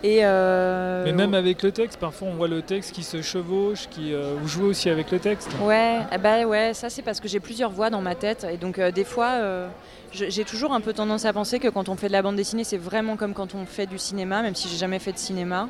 Et 0.03 0.19
euh, 0.25 1.03
Mais 1.05 1.12
même 1.13 1.36
avec 1.36 1.62
le 1.62 1.71
texte, 1.71 1.99
parfois 1.99 2.27
on 2.27 2.34
voit 2.34 2.47
le 2.47 2.63
texte 2.63 2.91
qui 2.91 3.03
se 3.03 3.21
chevauche, 3.21 3.88
qui 3.89 4.13
euh, 4.15 4.34
vous 4.39 4.47
jouez 4.47 4.65
aussi 4.65 4.89
avec 4.89 5.12
le 5.12 5.19
texte. 5.19 5.49
Ouais, 5.62 5.99
ben 6.21 6.45
ouais, 6.45 6.73
ça 6.73 6.89
c'est 6.89 7.03
parce 7.03 7.19
que 7.19 7.27
j'ai 7.27 7.39
plusieurs 7.39 7.69
voix 7.69 7.91
dans 7.91 8.01
ma 8.01 8.15
tête 8.15 8.45
et 8.51 8.57
donc 8.57 8.79
euh, 8.79 8.89
des 8.91 9.03
fois 9.03 9.34
j'ai 10.12 10.43
toujours 10.43 10.73
un 10.73 10.81
peu 10.81 10.91
tendance 10.93 11.25
à 11.25 11.34
penser 11.34 11.60
que 11.60 11.67
quand 11.67 11.88
on 11.88 11.95
fait 11.95 12.07
de 12.07 12.13
la 12.13 12.23
bande 12.23 12.36
dessinée 12.36 12.63
c'est 12.63 12.77
vraiment 12.79 13.15
comme 13.15 13.36
quand 13.36 13.53
on 13.53 13.65
fait 13.67 13.86
du 13.86 13.99
cinéma, 13.99 14.41
même 14.41 14.55
si 14.55 14.67
j'ai 14.69 14.77
jamais 14.77 14.97
fait 14.99 15.13
de 15.13 15.19
cinéma. 15.19 15.67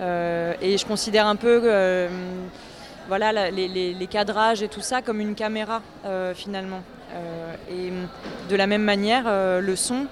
Et 0.00 0.76
je 0.76 0.84
considère 0.84 1.28
un 1.28 1.36
peu 1.36 1.62
voilà 3.08 3.32
la- 3.32 3.50
les, 3.50 3.68
les- 3.68 3.94
les 3.94 4.06
cadrages 4.06 4.62
et 4.62 4.68
tout 4.68 4.80
ça 4.80 5.02
comme 5.02 5.20
une 5.20 5.34
caméra 5.34 5.82
euh, 6.06 6.34
finalement. 6.34 6.82
Euh, 7.14 7.54
et 7.70 7.92
de 8.50 8.56
la 8.56 8.66
même 8.66 8.82
manière, 8.82 9.24
euh, 9.26 9.60
le 9.60 9.76
son, 9.76 10.06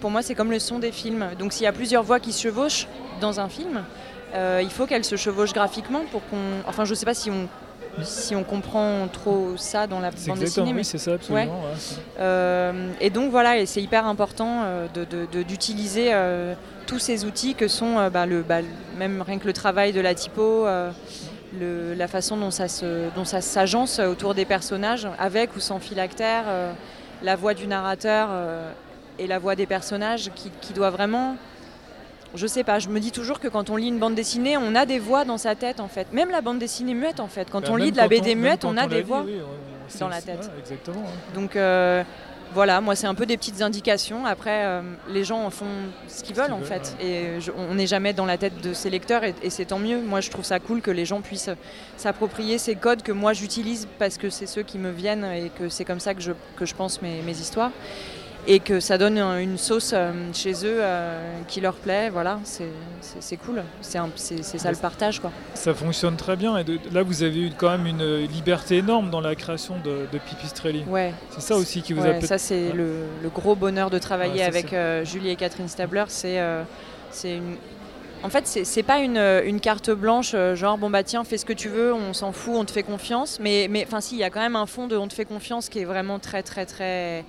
pour 0.00 0.10
moi 0.10 0.22
c'est 0.22 0.34
comme 0.34 0.50
le 0.50 0.58
son 0.58 0.78
des 0.78 0.92
films. 0.92 1.26
Donc 1.38 1.52
s'il 1.52 1.64
y 1.64 1.66
a 1.68 1.72
plusieurs 1.72 2.02
voix 2.04 2.20
qui 2.20 2.32
se 2.32 2.42
chevauchent 2.42 2.86
dans 3.20 3.40
un 3.40 3.48
film, 3.48 3.82
euh, 4.34 4.60
il 4.62 4.70
faut 4.70 4.86
qu'elles 4.86 5.04
se 5.04 5.16
chevauchent 5.16 5.52
graphiquement 5.54 6.02
pour 6.12 6.20
qu'on. 6.28 6.36
Enfin, 6.68 6.84
je 6.84 6.94
sais 6.94 7.06
pas 7.06 7.14
si 7.14 7.30
on 7.30 7.48
si 8.02 8.36
on 8.36 8.44
comprend 8.44 9.08
trop 9.10 9.54
ça 9.56 9.86
dans 9.86 10.00
la 10.00 10.10
bande 10.10 10.38
dessinée. 10.40 10.72
mais- 10.74 10.80
oui, 10.80 10.84
c'est 10.84 10.98
ça, 10.98 11.14
absolument. 11.14 11.44
ouais, 11.44 11.48
euh, 12.20 12.90
et 13.00 13.08
donc 13.08 13.30
voilà, 13.30 13.56
et 13.56 13.64
c'est 13.64 13.80
hyper 13.80 14.04
important 14.06 14.60
euh, 14.64 14.86
d'utiliser 15.48 16.12
tous 16.86 16.98
ces 16.98 17.24
outils 17.24 17.54
que 17.54 17.68
sont 17.68 18.08
bah, 18.10 18.26
le, 18.26 18.42
bah, 18.42 18.58
même 18.98 19.22
rien 19.26 19.38
que 19.38 19.46
le 19.46 19.54
travail 19.54 19.92
de 19.92 20.00
la 20.00 20.14
typo, 20.14 20.66
le- 21.58 21.94
la 21.94 22.08
façon 22.08 22.36
dont 22.36 22.50
ça 22.50 23.40
s'agence 23.40 23.98
autour 23.98 24.34
des 24.34 24.44
personnages, 24.44 25.08
avec 25.18 25.54
ou 25.56 25.60
sans 25.60 25.78
phylactère, 25.78 26.44
euh, 26.46 26.72
la 27.22 27.36
voix 27.36 27.54
du 27.54 27.66
narrateur 27.66 28.28
euh, 28.30 28.70
et 29.18 29.26
la 29.26 29.38
voix 29.38 29.54
des 29.56 29.66
personnages 29.66 30.30
qui, 30.34 30.50
qui 30.60 30.72
doit 30.72 30.90
vraiment. 30.90 31.36
Je 32.34 32.46
sais 32.46 32.64
pas, 32.64 32.78
je 32.78 32.88
me 32.88 33.00
dis 33.00 33.12
toujours 33.12 33.40
que 33.40 33.48
quand 33.48 33.70
on 33.70 33.76
lit 33.76 33.88
une 33.88 33.98
bande 33.98 34.14
dessinée, 34.14 34.56
on 34.58 34.74
a 34.74 34.84
des 34.84 34.98
voix 34.98 35.24
dans 35.24 35.38
sa 35.38 35.54
tête 35.54 35.80
en 35.80 35.88
fait. 35.88 36.12
Même 36.12 36.30
la 36.30 36.42
bande 36.42 36.58
dessinée 36.58 36.92
muette 36.92 37.20
en 37.20 37.28
fait. 37.28 37.48
Quand 37.50 37.62
Bah, 37.62 37.68
on 37.70 37.76
lit 37.76 37.92
de 37.92 37.96
la 37.96 38.08
BD 38.08 38.34
muette, 38.34 38.64
on 38.64 38.76
a 38.76 38.86
des 38.86 39.00
voix. 39.02 39.22
oui, 39.24 39.34
ouais, 39.36 39.38
ouais, 39.40 39.98
dans 40.00 40.08
la 40.08 40.20
tête. 40.20 40.40
ouais, 40.40 40.58
exactement. 40.60 41.00
ouais. 41.00 41.34
Donc 41.34 41.56
euh, 41.56 42.02
voilà, 42.56 42.80
moi 42.80 42.96
c'est 42.96 43.06
un 43.06 43.14
peu 43.14 43.26
des 43.26 43.36
petites 43.36 43.60
indications. 43.60 44.24
Après, 44.24 44.64
euh, 44.64 44.80
les 45.10 45.24
gens 45.24 45.42
en 45.44 45.50
font 45.50 45.66
ce 46.08 46.22
qu'ils 46.24 46.34
veulent 46.34 46.54
en 46.54 46.62
fait. 46.62 46.96
Et 47.02 47.38
je- 47.38 47.52
on 47.52 47.74
n'est 47.74 47.86
jamais 47.86 48.14
dans 48.14 48.24
la 48.24 48.38
tête 48.38 48.62
de 48.62 48.72
ces 48.72 48.88
lecteurs 48.88 49.24
et, 49.24 49.34
et 49.42 49.50
c'est 49.50 49.66
tant 49.66 49.78
mieux. 49.78 50.00
Moi 50.00 50.22
je 50.22 50.30
trouve 50.30 50.44
ça 50.46 50.58
cool 50.58 50.80
que 50.80 50.90
les 50.90 51.04
gens 51.04 51.20
puissent 51.20 51.50
s'approprier 51.98 52.56
ces 52.56 52.74
codes 52.74 53.02
que 53.02 53.12
moi 53.12 53.34
j'utilise 53.34 53.86
parce 53.98 54.16
que 54.16 54.30
c'est 54.30 54.46
ceux 54.46 54.62
qui 54.62 54.78
me 54.78 54.90
viennent 54.90 55.24
et 55.26 55.50
que 55.50 55.68
c'est 55.68 55.84
comme 55.84 56.00
ça 56.00 56.14
que 56.14 56.22
je, 56.22 56.32
que 56.56 56.64
je 56.64 56.74
pense 56.74 57.02
mes, 57.02 57.20
mes 57.20 57.32
histoires. 57.38 57.72
Et 58.48 58.60
que 58.60 58.78
ça 58.78 58.96
donne 58.96 59.18
un- 59.18 59.38
une 59.40 59.58
sauce 59.58 59.90
euh, 59.92 60.12
chez 60.32 60.52
eux 60.64 60.78
euh, 60.80 61.20
qui 61.48 61.60
leur 61.60 61.74
plaît. 61.74 62.10
Voilà, 62.10 62.38
c'est 62.44 63.36
cool. 63.38 63.62
C'est 63.80 64.58
ça 64.58 64.70
le 64.70 64.76
partage 64.76 65.18
quoi. 65.20 65.32
Ça 65.54 65.74
fonctionne 65.74 66.16
très 66.16 66.36
bien. 66.36 66.56
Et 66.56 66.62
de- 66.64 66.78
là, 66.92 67.02
vous 67.02 67.24
avez 67.24 67.40
eu 67.40 67.50
quand 67.56 67.70
même 67.70 67.86
une 67.86 68.24
liberté 68.26 68.76
énorme 68.76 69.10
dans 69.10 69.20
la 69.20 69.34
création 69.34 69.74
de, 69.84 70.06
de 70.12 70.18
Pipistrelli. 70.18 70.84
Ouais. 70.88 71.12
C'est 71.30 71.40
ça 71.40 71.56
aussi 71.56 71.82
qui 71.82 71.92
vous 71.92 72.02
a 72.02 72.10
peut-être. 72.10 72.26
ça 72.26 72.38
c'est 72.38 72.68
Ouais. 72.68 72.72
le, 72.74 73.06
le 73.22 73.28
gros 73.30 73.56
bonheur 73.56 73.90
de 73.90 73.98
travailler 73.98 74.34
Ouais, 74.40 74.42
avec 74.44 74.72
euh, 74.72 75.04
Julie 75.04 75.30
et 75.30 75.36
Catherine 75.36 75.68
Stabler, 75.68 76.04
c'est 76.08 76.38
euh, 76.38 76.62
une, 77.24 77.56
en 78.22 78.28
fait, 78.30 78.46
c'est 78.46 78.82
pas 78.82 78.98
une, 78.98 79.18
une 79.44 79.60
carte 79.60 79.90
blanche, 79.90 80.32
euh, 80.34 80.54
genre 80.54 80.78
bon 80.78 80.88
bah 80.88 81.02
tiens, 81.02 81.22
fais 81.24 81.36
ce 81.36 81.44
que 81.44 81.52
tu 81.52 81.68
veux, 81.68 81.92
on 81.92 82.12
s'en 82.12 82.32
fout, 82.32 82.54
on 82.56 82.64
te 82.64 82.70
fait 82.70 82.82
confiance. 82.84 83.38
Mais, 83.40 83.66
mais 83.68 83.84
enfin, 83.86 84.00
si, 84.00 84.14
il 84.14 84.18
y 84.20 84.24
a 84.24 84.30
quand 84.30 84.40
même 84.40 84.56
un 84.56 84.66
fond 84.66 84.86
de 84.86 84.96
on 84.96 85.06
te 85.08 85.14
fait 85.14 85.24
confiance 85.26 85.68
qui 85.68 85.80
est 85.80 85.84
vraiment 85.84 86.18
très, 86.18 86.42
très, 86.42 86.64
très 86.64 87.20
euh, 87.20 87.22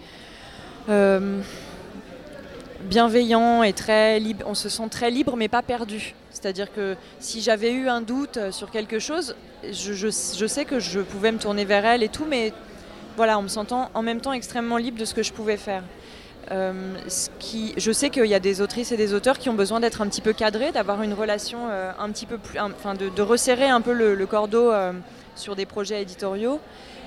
bienveillant 2.81 3.63
et 3.63 3.73
très 3.73 4.19
libre. 4.19 4.45
On 4.47 4.55
se 4.55 4.69
sent 4.69 4.87
très 4.89 5.11
libre, 5.11 5.35
mais 5.35 5.47
pas 5.47 5.61
perdu. 5.61 6.15
C'est-à-dire 6.31 6.71
que 6.71 6.95
si 7.19 7.41
j'avais 7.41 7.71
eu 7.71 7.89
un 7.89 8.01
doute 8.01 8.37
euh, 8.37 8.51
sur 8.51 8.69
quelque 8.69 8.99
chose, 8.99 9.35
je, 9.63 9.93
je- 9.93 10.47
sais 10.47 10.65
que 10.65 10.79
je 10.79 10.99
pouvais 10.99 11.31
me 11.31 11.39
tourner 11.39 11.65
vers 11.65 11.83
elle 11.85 12.03
et 12.03 12.09
tout, 12.09 12.25
mais 12.29 12.53
voilà, 13.15 13.39
en 13.39 13.41
me 13.41 13.47
sentant 13.47 13.89
en 13.95 14.03
même 14.03 14.21
temps 14.21 14.33
extrêmement 14.33 14.77
libre 14.77 14.99
de 14.99 15.05
ce 15.05 15.15
que 15.15 15.23
je 15.23 15.33
pouvais 15.33 15.57
faire. 15.57 15.81
Euh, 16.51 16.93
ce 17.07 17.29
qui, 17.39 17.73
je 17.75 17.91
sais 17.91 18.09
qu'il 18.09 18.27
y 18.27 18.35
a 18.35 18.39
des 18.39 18.61
autrices 18.61 18.91
et 18.91 18.97
des 18.97 19.13
auteurs 19.13 19.37
qui 19.37 19.49
ont 19.49 19.55
besoin 19.55 19.79
d'être 19.79 20.01
un 20.01 20.07
petit 20.07 20.21
peu 20.21 20.31
cadrés, 20.31 20.71
d'avoir 20.71 21.01
une 21.01 21.13
relation 21.13 21.67
euh, 21.69 21.91
un 21.99 22.09
petit 22.11 22.25
peu 22.25 22.37
plus, 22.37 22.59
enfin 22.59 22.93
de, 22.93 23.21
resserrer 23.21 23.67
un 23.67 23.81
peu 23.81 23.91
le, 23.91 24.25
cordeau 24.27 24.71
euh, 24.71 24.93
sur 25.35 25.55
des 25.55 25.65
projets 25.65 26.01
éditoriaux. 26.01 26.61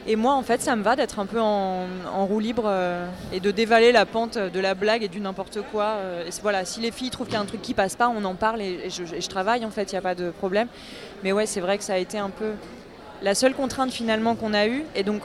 Et 0.06 0.16
moi, 0.16 0.34
en 0.34 0.42
fait, 0.42 0.60
ça 0.62 0.76
me 0.76 0.82
va 0.82 0.96
d'être 0.96 1.18
un 1.18 1.26
peu 1.26 1.40
en, 1.40 1.86
roue 2.26 2.40
libre 2.40 2.64
euh, 2.66 3.06
et 3.32 3.40
de 3.40 3.50
dévaler 3.50 3.92
la 3.92 4.06
pente 4.06 4.38
de 4.38 4.60
la 4.60 4.74
blague 4.74 5.02
et 5.02 5.08
du 5.08 5.20
n'importe 5.20 5.60
quoi. 5.70 5.84
euh, 5.84 6.30
voilà, 6.42 6.64
si 6.64 6.80
les 6.80 6.90
filles 6.90 7.10
trouvent 7.10 7.26
qu'il 7.26 7.34
y 7.34 7.38
a 7.38 7.40
un 7.40 7.46
truc 7.46 7.60
qui 7.60 7.74
passe 7.74 7.96
pas, 7.96 8.08
on 8.08 8.24
en 8.24 8.34
parle 8.34 8.62
et, 8.62 8.88
je, 8.88 9.28
travaille. 9.28 9.64
En 9.64 9.70
fait, 9.70 9.92
il 9.92 9.94
n'y 9.94 9.98
a 9.98 10.02
pas 10.02 10.14
de 10.14 10.30
problème. 10.30 10.68
Mais 11.22 11.32
ouais, 11.32 11.46
c'est 11.46 11.60
vrai 11.60 11.76
que 11.76 11.84
ça 11.84 11.94
a 11.94 11.98
été 11.98 12.18
un 12.18 12.30
peu 12.30 12.52
la 13.22 13.34
seule 13.34 13.54
contrainte 13.54 13.90
finalement 13.92 14.34
qu'on 14.34 14.54
a 14.54 14.66
eue, 14.66 14.82
et 14.94 15.02
donc, 15.02 15.22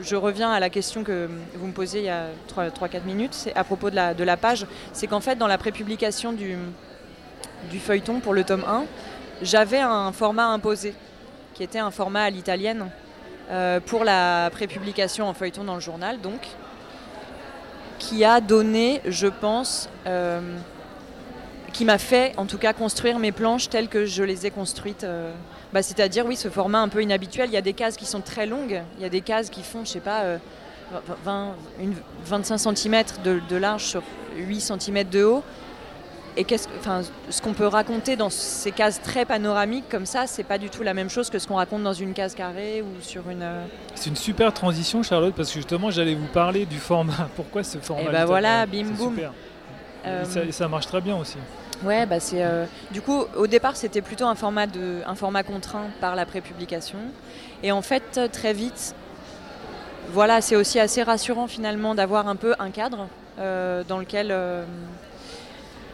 je 0.00 0.14
reviens 0.14 0.52
à 0.52 0.60
la 0.60 0.70
question 0.70 1.02
que 1.02 1.28
vous 1.56 1.66
me 1.66 1.72
posiez 1.72 2.00
il 2.00 2.06
y 2.06 2.08
a 2.08 2.28
3-4 2.48 3.02
minutes, 3.04 3.50
à 3.56 3.64
propos 3.64 3.90
de 3.90 3.96
la, 3.96 4.36
page, 4.36 4.66
c'est 4.92 5.08
qu'en 5.08 5.20
fait 5.20 5.34
dans 5.34 5.48
la 5.48 5.58
prépublication 5.58 6.32
du, 6.32 6.56
du 7.72 7.80
feuilleton 7.80 8.20
pour 8.20 8.34
le 8.34 8.44
tome 8.44 8.62
1, 8.64 8.84
j'avais 9.42 9.80
un 9.80 10.12
format 10.12 10.46
imposé, 10.46 10.94
qui 11.54 11.64
était 11.64 11.80
un 11.80 11.90
format 11.90 12.22
à 12.22 12.30
l'italienne, 12.30 12.88
pour 13.86 14.04
la 14.04 14.48
prépublication 14.50 15.28
en 15.28 15.34
feuilleton 15.34 15.64
dans 15.64 15.74
le 15.74 15.80
journal, 15.80 16.20
donc, 16.20 16.40
qui 17.98 18.24
a 18.24 18.40
donné, 18.40 19.00
je 19.06 19.26
pense, 19.28 19.88
euh, 20.06 20.40
qui 21.72 21.84
m'a 21.84 21.98
fait 21.98 22.32
en 22.36 22.46
tout 22.46 22.58
cas 22.58 22.72
construire 22.72 23.18
mes 23.18 23.32
planches 23.32 23.68
telles 23.68 23.88
que 23.88 24.04
je 24.06 24.22
les 24.22 24.46
ai 24.46 24.50
construites. 24.50 25.04
euh, 25.04 25.32
bah, 25.72 25.82
C'est-à-dire, 25.82 26.24
oui, 26.26 26.36
ce 26.36 26.48
format 26.48 26.80
un 26.80 26.88
peu 26.88 27.02
inhabituel. 27.02 27.48
Il 27.48 27.52
y 27.54 27.56
a 27.56 27.62
des 27.62 27.72
cases 27.72 27.96
qui 27.96 28.04
sont 28.06 28.20
très 28.20 28.46
longues. 28.46 28.82
Il 28.98 29.02
y 29.02 29.06
a 29.06 29.08
des 29.08 29.20
cases 29.22 29.50
qui 29.50 29.62
font, 29.62 29.84
je 29.84 29.90
sais 29.90 30.00
pas, 30.00 30.22
euh, 30.22 30.38
20, 31.24 31.54
une- 31.80 31.94
25 32.26 32.58
cm 32.58 33.04
de, 33.24 33.40
de 33.48 33.56
large 33.56 33.84
sur 33.84 34.02
8 34.36 34.60
cm 34.60 35.04
de 35.08 35.24
haut. 35.24 35.42
Et 36.36 36.42
qu'est-ce 36.44 36.66
que- 36.66 36.76
enfin, 36.80 37.02
ce 37.30 37.40
qu'on 37.40 37.52
peut 37.52 37.66
raconter 37.66 38.16
dans 38.16 38.28
ces 38.30 38.72
cases 38.72 39.00
très 39.00 39.24
panoramiques 39.24 39.88
comme 39.88 40.04
ça, 40.06 40.26
c'est 40.26 40.42
pas 40.42 40.58
du 40.58 40.68
tout 40.68 40.82
la 40.82 40.92
même 40.92 41.08
chose 41.08 41.30
que 41.30 41.38
ce 41.38 41.46
qu'on 41.46 41.54
raconte 41.54 41.84
dans 41.84 41.92
une 41.92 42.12
case 42.12 42.34
carrée 42.34 42.82
ou 42.82 42.88
sur 43.02 43.30
une. 43.30 43.42
euh, 43.42 43.64
C'est 43.94 44.10
une 44.10 44.16
super 44.16 44.52
transition, 44.52 45.04
Charlotte, 45.04 45.34
parce 45.34 45.48
que 45.50 45.54
justement, 45.54 45.90
j'allais 45.92 46.14
vous 46.16 46.26
parler 46.26 46.66
du 46.66 46.78
format. 46.78 47.28
Pourquoi 47.36 47.62
ce 47.62 47.78
format 47.78 48.02
Eh 48.02 48.04
ben 48.06 48.10
littéraire 48.10 48.26
voilà, 48.26 48.66
bim, 48.66 48.84
boum. 48.96 49.16
euh, 50.06 50.24
Et 50.44 50.48
et 50.48 50.52
ça 50.52 50.66
marche 50.66 50.86
très 50.88 51.00
bien 51.00 51.16
aussi. 51.16 51.38
Ouais, 51.84 52.04
bah 52.04 52.18
c'est. 52.18 52.42
euh, 52.42 52.64
Du 52.90 53.00
coup, 53.00 53.24
au 53.36 53.46
départ, 53.46 53.76
c'était 53.76 54.00
plutôt 54.02 54.26
un 54.26 54.34
format, 54.34 54.66
de, 54.66 55.02
un 55.06 55.14
format 55.14 55.44
contraint 55.44 55.86
par 56.00 56.16
la 56.16 56.26
prépublication. 56.26 56.98
Et 57.62 57.70
en 57.70 57.82
fait, 57.82 58.18
très 58.32 58.52
vite, 58.52 58.94
voilà, 60.10 60.40
c'est 60.40 60.56
aussi 60.56 60.80
assez 60.80 61.02
rassurant 61.04 61.46
finalement 61.46 61.94
d'avoir 61.94 62.26
un 62.26 62.36
peu 62.36 62.54
un 62.58 62.70
cadre 62.70 63.06
euh, 63.38 63.84
dans 63.86 63.98
lequel. 63.98 64.32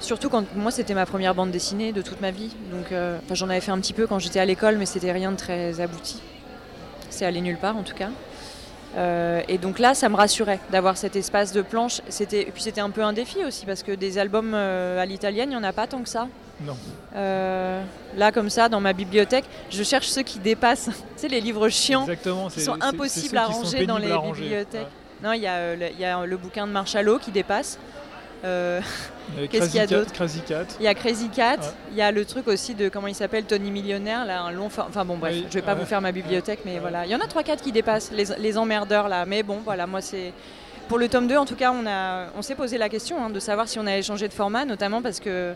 Surtout 0.01 0.29
quand 0.31 0.45
moi 0.57 0.71
c'était 0.71 0.95
ma 0.95 1.07
première 1.07 1.35
bande 1.35 1.51
dessinée 1.51 1.93
de 1.93 2.03
toute 2.03 2.21
ma 2.21 2.31
vie, 2.31 2.51
donc 2.73 2.91
euh, 2.93 3.19
enfin, 3.25 3.35
j'en 3.35 3.49
avais 3.51 3.61
fait 3.61 3.71
un 3.71 3.79
petit 3.79 3.93
peu 3.93 4.07
quand 4.07 4.19
j'étais 4.19 4.41
à 4.41 4.45
l'école, 4.45 4.77
mais 4.79 4.87
c'était 4.87 5.13
rien 5.13 5.31
de 5.33 5.37
très 5.37 5.81
abouti. 5.81 6.21
C'est 7.11 7.27
allé 7.27 7.41
nulle 7.41 7.59
part 7.59 7.77
en 7.77 7.83
tout 7.83 7.95
cas. 7.95 8.09
Euh, 8.97 9.41
et 9.47 9.59
donc 9.59 9.79
là, 9.79 9.95
ça 9.95 10.09
me 10.09 10.17
rassurait 10.17 10.59
d'avoir 10.73 10.97
cet 10.97 11.15
espace 11.15 11.53
de 11.53 11.63
planche. 11.63 12.01
C'était, 12.09 12.41
et 12.43 12.51
puis 12.51 12.63
c'était 12.63 12.81
un 12.81 12.91
peu 12.91 13.03
un 13.05 13.13
défi 13.13 13.45
aussi 13.45 13.65
parce 13.67 13.83
que 13.85 13.93
des 13.93 14.19
albums 14.19 14.53
euh, 14.55 15.01
à 15.01 15.07
l'italienne, 15.07 15.51
il 15.51 15.57
n'y 15.57 15.61
en 15.61 15.63
a 15.63 15.73
pas 15.73 15.87
tant 15.87 16.03
que 16.03 16.09
ça. 16.09 16.27
Non. 16.63 16.77
Euh, 17.15 17.83
là, 18.17 18.33
comme 18.33 18.51
ça, 18.51 18.69
dans 18.69 18.81
ma 18.81 18.93
bibliothèque, 18.93 19.45
je 19.71 19.83
cherche 19.85 20.09
ceux 20.09 20.23
qui 20.23 20.39
dépassent. 20.41 20.87
tu 20.93 20.93
sais, 21.17 21.29
les 21.29 21.41
livres 21.41 21.69
chiants. 21.69 22.03
Exactement. 22.03 22.49
qui 22.49 22.61
sont 22.63 22.77
impossibles 22.81 23.37
à 23.39 23.47
ranger 23.47 23.87
dans 23.87 23.99
les 23.99 24.09
bibliothèques. 24.09 24.81
Ouais. 24.83 24.89
Non, 25.23 25.33
il 25.35 25.43
y, 25.43 25.47
a, 25.47 25.77
le- 25.77 25.91
il 25.93 26.01
y 26.01 26.05
a 26.05 26.25
le 26.27 26.37
bouquin 26.37 26.67
de 26.67 26.73
Marshallot 26.73 27.19
qui 27.19 27.31
dépasse. 27.31 27.79
Euh, 28.45 28.81
Qu'est-ce 29.51 29.67
qu'il 29.67 29.77
y 29.77 29.81
a 29.81 29.87
d'autre 29.87 30.13
Crazy 30.13 30.41
Cat. 30.41 30.65
Il 30.81 30.85
y 30.85 30.89
a 30.89 30.95
Crazy 30.95 31.29
Cat. 31.29 31.57
Ouais. 31.57 31.67
Il 31.93 31.97
y 31.97 32.03
a 32.03 32.11
le 32.11 32.25
truc 32.25 32.49
aussi 32.49 32.75
de 32.75 32.89
comment 32.89 33.07
il 33.07 33.15
s'appelle 33.15 33.45
Tony 33.45 33.71
Millionnaire, 33.71 34.25
là, 34.25 34.43
un 34.43 34.51
long. 34.51 34.67
Enfin 34.67 35.05
bon, 35.05 35.17
bref, 35.17 35.35
Oui, 35.35 35.47
je 35.49 35.55
vais 35.55 35.63
pas 35.63 35.75
ouais. 35.75 35.81
vous 35.81 35.87
faire 35.87 36.01
ma 36.01 36.13
bibliothèque, 36.13 36.61
mais 36.65 36.79
voilà. 36.79 37.05
Il 37.07 37.13
y 37.13 37.15
en 37.15 37.21
a 37.21 37.27
3-4 37.27 37.61
qui 37.61 37.73
dépassent, 37.73 38.11
les, 38.13 38.25
les 38.39 38.59
emmerdeurs 38.59 39.09
là. 39.09 39.25
Mais 39.27 39.43
bon, 39.43 39.59
voilà, 39.65 39.87
moi 39.87 40.01
c'est. 40.01 40.33
Pour 40.89 40.99
le 40.99 41.09
tome 41.09 41.29
2, 41.29 41.37
en 41.37 41.45
tout 41.47 41.55
cas, 41.55 41.71
on, 41.73 41.87
a, 41.87 42.27
on 42.37 42.43
s'est 42.43 42.57
posé 42.57 42.77
la 42.77 42.89
question 42.89 43.25
hein, 43.25 43.31
de 43.31 43.39
savoir 43.39 43.69
si 43.69 43.79
on 43.79 43.87
allait 43.87 44.03
changer 44.03 44.27
de 44.27 44.33
format, 44.33 44.65
notamment 44.65 45.01
parce 45.03 45.21
que, 45.21 45.55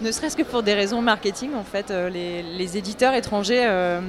ne 0.00 0.12
serait-ce 0.12 0.36
que 0.36 0.44
pour 0.44 0.62
des 0.62 0.74
raisons 0.74 1.02
marketing, 1.02 1.54
en 1.56 1.64
fait, 1.64 1.90
euh, 1.90 2.08
les, 2.08 2.44
les 2.44 2.76
éditeurs 2.76 3.14
étrangers 3.14 3.66
euh, 3.66 4.00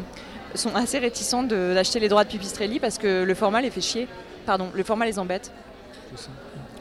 sont 0.54 0.76
assez 0.76 1.00
réticents 1.00 1.42
d'acheter 1.42 2.00
les 2.00 2.08
droits 2.08 2.24
de 2.24 2.30
Pipistrelli 2.30 2.80
parce 2.80 3.00
que 3.00 3.24
le 3.24 3.34
format 3.34 3.62
les 3.62 3.72
fait 3.72 3.82
chier. 3.82 4.08
Pardon, 4.46 4.70
le 4.76 4.84
format 4.84 5.06
les 5.06 5.18
embête. 5.18 5.52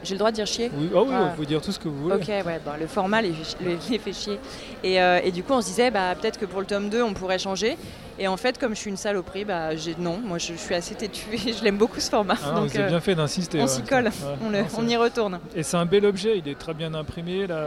J'ai 0.03 0.13
le 0.13 0.19
droit 0.19 0.31
de 0.31 0.35
dire 0.35 0.45
chier 0.47 0.69
Oui, 0.73 0.89
ah 0.95 1.01
oui, 1.01 1.09
Ah. 1.11 1.23
vous 1.29 1.35
pouvez 1.35 1.47
dire 1.47 1.61
tout 1.61 1.71
ce 1.71 1.79
que 1.79 1.87
vous 1.87 2.03
voulez. 2.03 2.15
Ok, 2.15 2.27
ouais, 2.27 2.59
bon, 2.63 2.71
le 2.79 2.87
format 2.87 3.21
les, 3.21 3.33
les- 3.61 3.77
les 3.89 3.99
fait 3.99 4.13
chier. 4.13 4.39
Et, 4.83 5.01
euh, 5.01 5.19
et 5.23 5.31
du 5.31 5.43
coup, 5.43 5.53
on 5.53 5.61
se 5.61 5.67
disait, 5.67 5.91
bah, 5.91 6.13
peut-être 6.19 6.37
que 6.39 6.45
pour 6.45 6.59
le 6.59 6.65
tome 6.67 6.89
2, 6.89 7.01
on 7.01 7.13
pourrait 7.13 7.39
changer. 7.39 7.77
Et 8.19 8.27
en 8.27 8.37
fait, 8.37 8.57
comme 8.57 8.73
je 8.75 8.79
suis 8.79 8.89
une 8.89 8.97
saloperie, 8.97 9.45
bah, 9.45 9.75
j'ai, 9.75 9.95
non, 9.99 10.19
moi 10.23 10.37
je, 10.39 10.53
je 10.53 10.57
suis 10.57 10.73
assez 10.73 10.95
têtue 10.95 11.27
et 11.47 11.53
je 11.53 11.63
l'aime 11.63 11.77
beaucoup 11.77 11.99
ce 11.99 12.09
format. 12.09 12.35
Ah 12.43 12.51
donc 12.55 12.69
vous 12.69 12.75
avez 12.75 12.85
euh, 12.85 12.89
bien 12.89 12.99
fait 12.99 13.15
d'insister. 13.15 13.59
on 13.59 13.63
ouais. 13.63 13.67
s'y 13.67 13.83
colle, 13.83 14.05
Ouais. 14.05 14.11
on, 14.45 14.49
le- 14.49 14.59
Non, 14.61 14.65
c'est- 14.69 14.77
on 14.79 14.87
y 14.87 14.95
retourne. 14.97 15.39
Et 15.55 15.61
c'est 15.63 15.77
un 15.77 15.85
bel 15.85 16.05
objet, 16.05 16.37
il 16.37 16.47
est 16.47 16.57
très 16.57 16.73
bien 16.73 16.93
imprimé 16.93 17.45
là. 17.47 17.63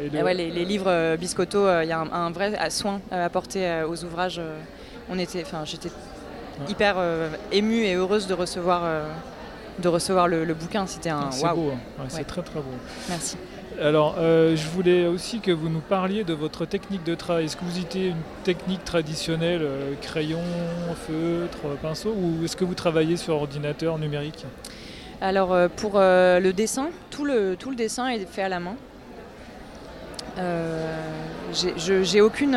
et 0.00 0.08
le- 0.08 0.18
Et 0.18 0.22
ouais, 0.22 0.34
les, 0.34 0.50
les 0.50 0.64
livres 0.64 0.86
euh, 0.88 1.16
Biscotto, 1.16 1.58
euh, 1.66 1.84
il 1.84 1.88
y 1.88 1.92
a 1.92 1.98
un, 2.00 2.10
un 2.12 2.30
vrai 2.30 2.52
soin 2.70 3.00
apporté 3.10 3.82
aux 3.86 4.02
ouvrages. 4.04 4.40
on 5.10 5.18
était, 5.18 5.44
j'étais 5.64 5.90
hyper 6.68 6.96
émue 7.50 7.82
et 7.84 7.94
heureuse 7.94 8.26
de 8.26 8.34
recevoir, 8.34 8.82
de 9.78 9.88
recevoir 9.88 10.28
le, 10.28 10.44
le 10.44 10.54
bouquin. 10.54 10.86
C'était 10.86 11.10
un 11.10 11.30
C'est 11.30 11.44
waouh. 11.44 11.56
beau, 11.56 11.70
hein. 11.70 11.78
Ouais, 12.02 12.06
c'est 12.08 12.24
très 12.24 12.42
très 12.42 12.60
beau. 12.60 12.74
Merci. 13.08 13.36
Alors, 13.80 14.16
euh, 14.18 14.54
je 14.54 14.68
voulais 14.68 15.06
aussi 15.06 15.40
que 15.40 15.50
vous 15.50 15.70
nous 15.70 15.80
parliez 15.80 16.24
de 16.24 16.34
votre 16.34 16.66
technique 16.66 17.04
de 17.04 17.14
travail. 17.14 17.46
Est-ce 17.46 17.56
que 17.56 17.64
vous 17.64 17.78
utilisez 17.78 18.10
une 18.10 18.22
technique 18.44 18.84
traditionnelle, 18.84 19.62
euh, 19.62 19.94
crayon, 20.02 20.42
feutre, 21.06 21.58
pinceau, 21.80 22.14
ou 22.14 22.44
est-ce 22.44 22.54
que 22.54 22.64
vous 22.64 22.74
travaillez 22.74 23.16
sur 23.16 23.34
ordinateur 23.34 23.98
numérique? 23.98 24.44
Alors 25.22 25.52
euh, 25.54 25.68
pour 25.74 25.94
le 25.98 26.50
dessin, 26.52 26.90
tout 27.10 27.24
le, 27.24 27.56
tout 27.58 27.70
le 27.70 27.76
dessin 27.76 28.08
est 28.08 28.26
fait 28.30 28.42
à 28.42 28.48
la 28.50 28.60
main. 28.60 28.74
J'ai- 31.52 32.20
aucune 32.20 32.54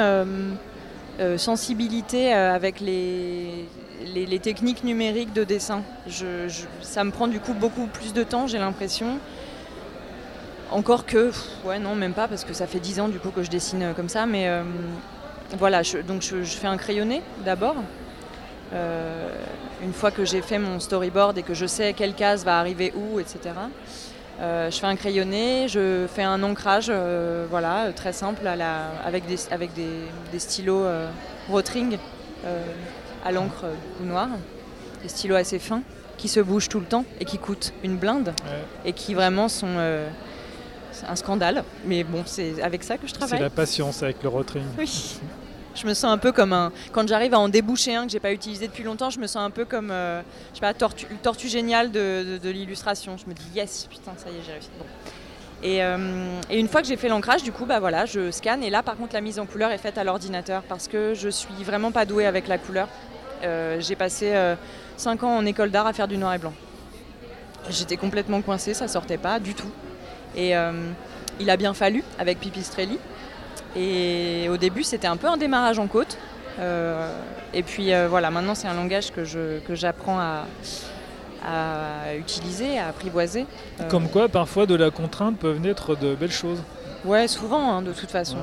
sensibilité 1.37 2.33
euh, 2.33 2.53
avec 2.53 2.79
les, 2.79 4.39
techniques 4.41 4.83
numériques 4.83 5.33
de 5.33 5.43
dessin. 5.43 5.81
Ça 6.81 7.03
me 7.03 7.11
prend 7.11 7.27
du 7.27 7.39
coup 7.39 7.53
beaucoup 7.53 7.87
plus 7.87 8.13
de 8.13 8.23
temps, 8.23 8.47
j'ai 8.47 8.57
l'impression. 8.57 9.19
Encore 10.71 11.05
que, 11.05 11.31
ouais 11.63 11.77
non 11.79 11.95
même 11.95 12.13
pas 12.13 12.27
parce 12.27 12.43
que 12.43 12.53
ça 12.53 12.65
fait 12.65 12.79
10 12.79 12.99
ans 12.99 13.07
du 13.07 13.19
coup 13.19 13.29
que 13.29 13.43
je 13.43 13.49
dessine 13.51 13.83
euh, 13.83 13.93
comme 13.93 14.09
ça, 14.09 14.25
mais 14.25 14.47
euh, 14.47 14.63
voilà, 15.57 15.81
donc 16.07 16.23
je, 16.23 16.43
fais 16.43 16.67
un 16.67 16.77
crayonné 16.77 17.21
d'abord. 17.45 17.75
Euh, 18.73 19.29
une 19.83 19.93
fois 19.93 20.09
que 20.09 20.25
j'ai 20.25 20.41
fait 20.41 20.57
mon 20.57 20.79
storyboard 20.79 21.37
et 21.37 21.43
que 21.43 21.53
je 21.53 21.67
sais 21.67 21.93
quelle 21.93 22.15
case 22.15 22.43
va 22.43 22.59
arriver 22.59 22.91
où, 22.95 23.19
etc. 23.19 23.51
euh, 24.41 24.69
je 24.69 24.77
fais 24.77 24.85
un 24.87 24.95
crayonné, 24.95 25.67
je 25.67 26.07
fais 26.13 26.23
un 26.23 26.41
ancrage, 26.43 26.87
euh, 26.89 27.45
voilà, 27.49 27.91
très 27.95 28.13
simple, 28.13 28.45
à 28.47 28.55
la, 28.55 28.89
avec, 29.05 29.25
des, 29.27 29.37
avec 29.51 29.73
des, 29.73 29.87
des 30.31 30.39
stylos 30.39 30.83
euh, 30.83 31.07
Rotring 31.49 31.97
euh, 32.45 32.61
à 33.23 33.31
l'encre 33.31 33.65
ou 34.01 34.05
noire, 34.05 34.29
des 35.01 35.09
stylos 35.09 35.35
assez 35.35 35.59
fins 35.59 35.81
qui 36.17 36.27
se 36.27 36.39
bougent 36.39 36.69
tout 36.69 36.79
le 36.79 36.85
temps 36.85 37.05
et 37.19 37.25
qui 37.25 37.37
coûtent 37.37 37.73
une 37.83 37.97
blinde 37.97 38.33
Ouais. 38.45 38.89
et 38.89 38.93
qui 38.93 39.13
vraiment 39.13 39.47
sont 39.49 39.75
c'est 40.91 41.05
un 41.07 41.15
scandale. 41.17 41.63
Mais 41.85 42.05
bon, 42.05 42.23
c'est 42.25 42.61
avec 42.61 42.83
ça 42.83 42.97
que 42.97 43.05
je 43.05 43.11
C'est 43.11 43.17
travaille. 43.19 43.41
la 43.41 43.49
patience 43.49 44.01
avec 44.01 44.23
le 44.23 44.29
rotring. 44.29 44.63
Oui. 44.77 45.19
Je 45.75 45.85
me 45.85 45.93
sens 45.93 46.05
un 46.11 46.17
peu 46.17 46.31
comme 46.31 46.53
un. 46.53 46.71
Quand 46.93 47.07
j'arrive 47.07 47.33
à 47.33 47.39
en 47.39 47.49
déboucher 47.49 47.95
un 47.95 48.05
que 48.05 48.11
j'ai 48.11 48.19
pas 48.21 48.31
utilisé 48.31 48.67
depuis 48.67 48.83
longtemps, 48.83 49.09
je 49.09 49.19
me 49.19 49.27
sens 49.27 49.43
un 49.45 49.49
peu 49.49 49.65
comme, 49.65 49.91
euh, 49.91 50.21
je 50.51 50.55
sais 50.55 50.61
pas, 50.61 50.73
tortue, 50.73 51.05
tortue 51.21 51.49
génial 51.49 51.91
de, 51.91 52.39
de- 52.41 52.49
l'illustration. 52.49 53.17
Je 53.17 53.29
me 53.29 53.33
dis 53.33 53.43
yes, 53.53 53.87
putain, 53.89 54.13
ça 54.17 54.29
y 54.29 54.33
est, 54.37 54.43
j'ai 54.45 54.53
réussi. 54.53 54.69
Bon. 54.79 54.85
Et, 55.63 55.83
euh, 55.83 56.39
et 56.49 56.59
une 56.59 56.67
fois 56.69 56.81
que 56.81 56.87
j'ai 56.87 56.95
fait 56.95 57.09
l'ancrage, 57.09 57.43
du 57.43 57.51
coup, 57.51 57.65
bah 57.65 57.79
voilà, 57.79 58.05
je 58.05 58.31
scanne. 58.31 58.63
Et 58.63 58.69
là, 58.69 58.83
par 58.83 58.95
contre, 58.95 59.13
la 59.13 59.21
mise 59.21 59.37
en 59.39 59.45
couleur 59.45 59.71
est 59.71 59.77
faite 59.77 59.97
à 59.97 60.03
l'ordinateur 60.03 60.61
parce 60.63 60.87
que 60.87 61.13
je 61.13 61.27
suis 61.29 61.63
vraiment 61.63 61.91
pas 61.91 62.05
douée 62.05 62.25
avec 62.25 62.47
la 62.47 62.57
couleur. 62.57 62.87
Euh, 63.43 63.77
j'ai 63.81 63.95
passé 63.95 64.33
5 64.95 65.23
ans 65.23 65.35
en 65.37 65.45
école 65.45 65.71
d'art 65.71 65.87
à 65.87 65.93
faire 65.93 66.07
du 66.07 66.17
noir 66.17 66.33
et 66.33 66.37
blanc. 66.37 66.53
J'étais 67.69 67.97
complètement 67.97 68.41
coincée, 68.41 68.73
ça 68.73 68.87
sortait 68.87 69.17
pas 69.17 69.39
du 69.39 69.55
tout. 69.55 69.69
Et 70.35 70.55
euh, 70.55 70.71
il 71.39 71.49
a 71.49 71.57
bien 71.57 71.73
fallu, 71.73 72.03
avec 72.19 72.39
Pipistrelli, 72.39 72.99
Et 73.75 74.47
au 74.49 74.57
début, 74.57 74.83
c'était 74.83 75.07
un 75.07 75.17
peu 75.17 75.27
un 75.27 75.37
démarrage 75.37 75.79
en 75.79 75.87
côte. 75.87 76.17
Euh, 76.59 77.11
et 77.53 77.63
puis 77.63 77.93
euh, 77.93 78.07
voilà, 78.07 78.31
maintenant 78.31 78.55
c'est 78.55 78.67
un 78.67 78.73
langage 78.73 79.11
que, 79.11 79.25
je, 79.25 79.59
que 79.59 79.75
j'apprends 79.75 80.19
à, 80.19 80.45
à 81.45 82.15
utiliser, 82.15 82.79
à 82.79 82.87
apprivoiser. 82.87 83.45
Euh, 83.81 83.89
Comme 83.89 84.09
quoi, 84.09 84.29
parfois, 84.29 84.65
de 84.65 84.75
la 84.75 84.89
contrainte 84.89 85.37
peuvent 85.37 85.59
naître 85.59 85.97
de 85.97 86.15
belles 86.15 86.31
choses. 86.31 86.61
Ouais, 87.03 87.27
souvent, 87.27 87.71
hein, 87.71 87.81
de 87.83 87.91
toute 87.91 88.09
façon. 88.09 88.37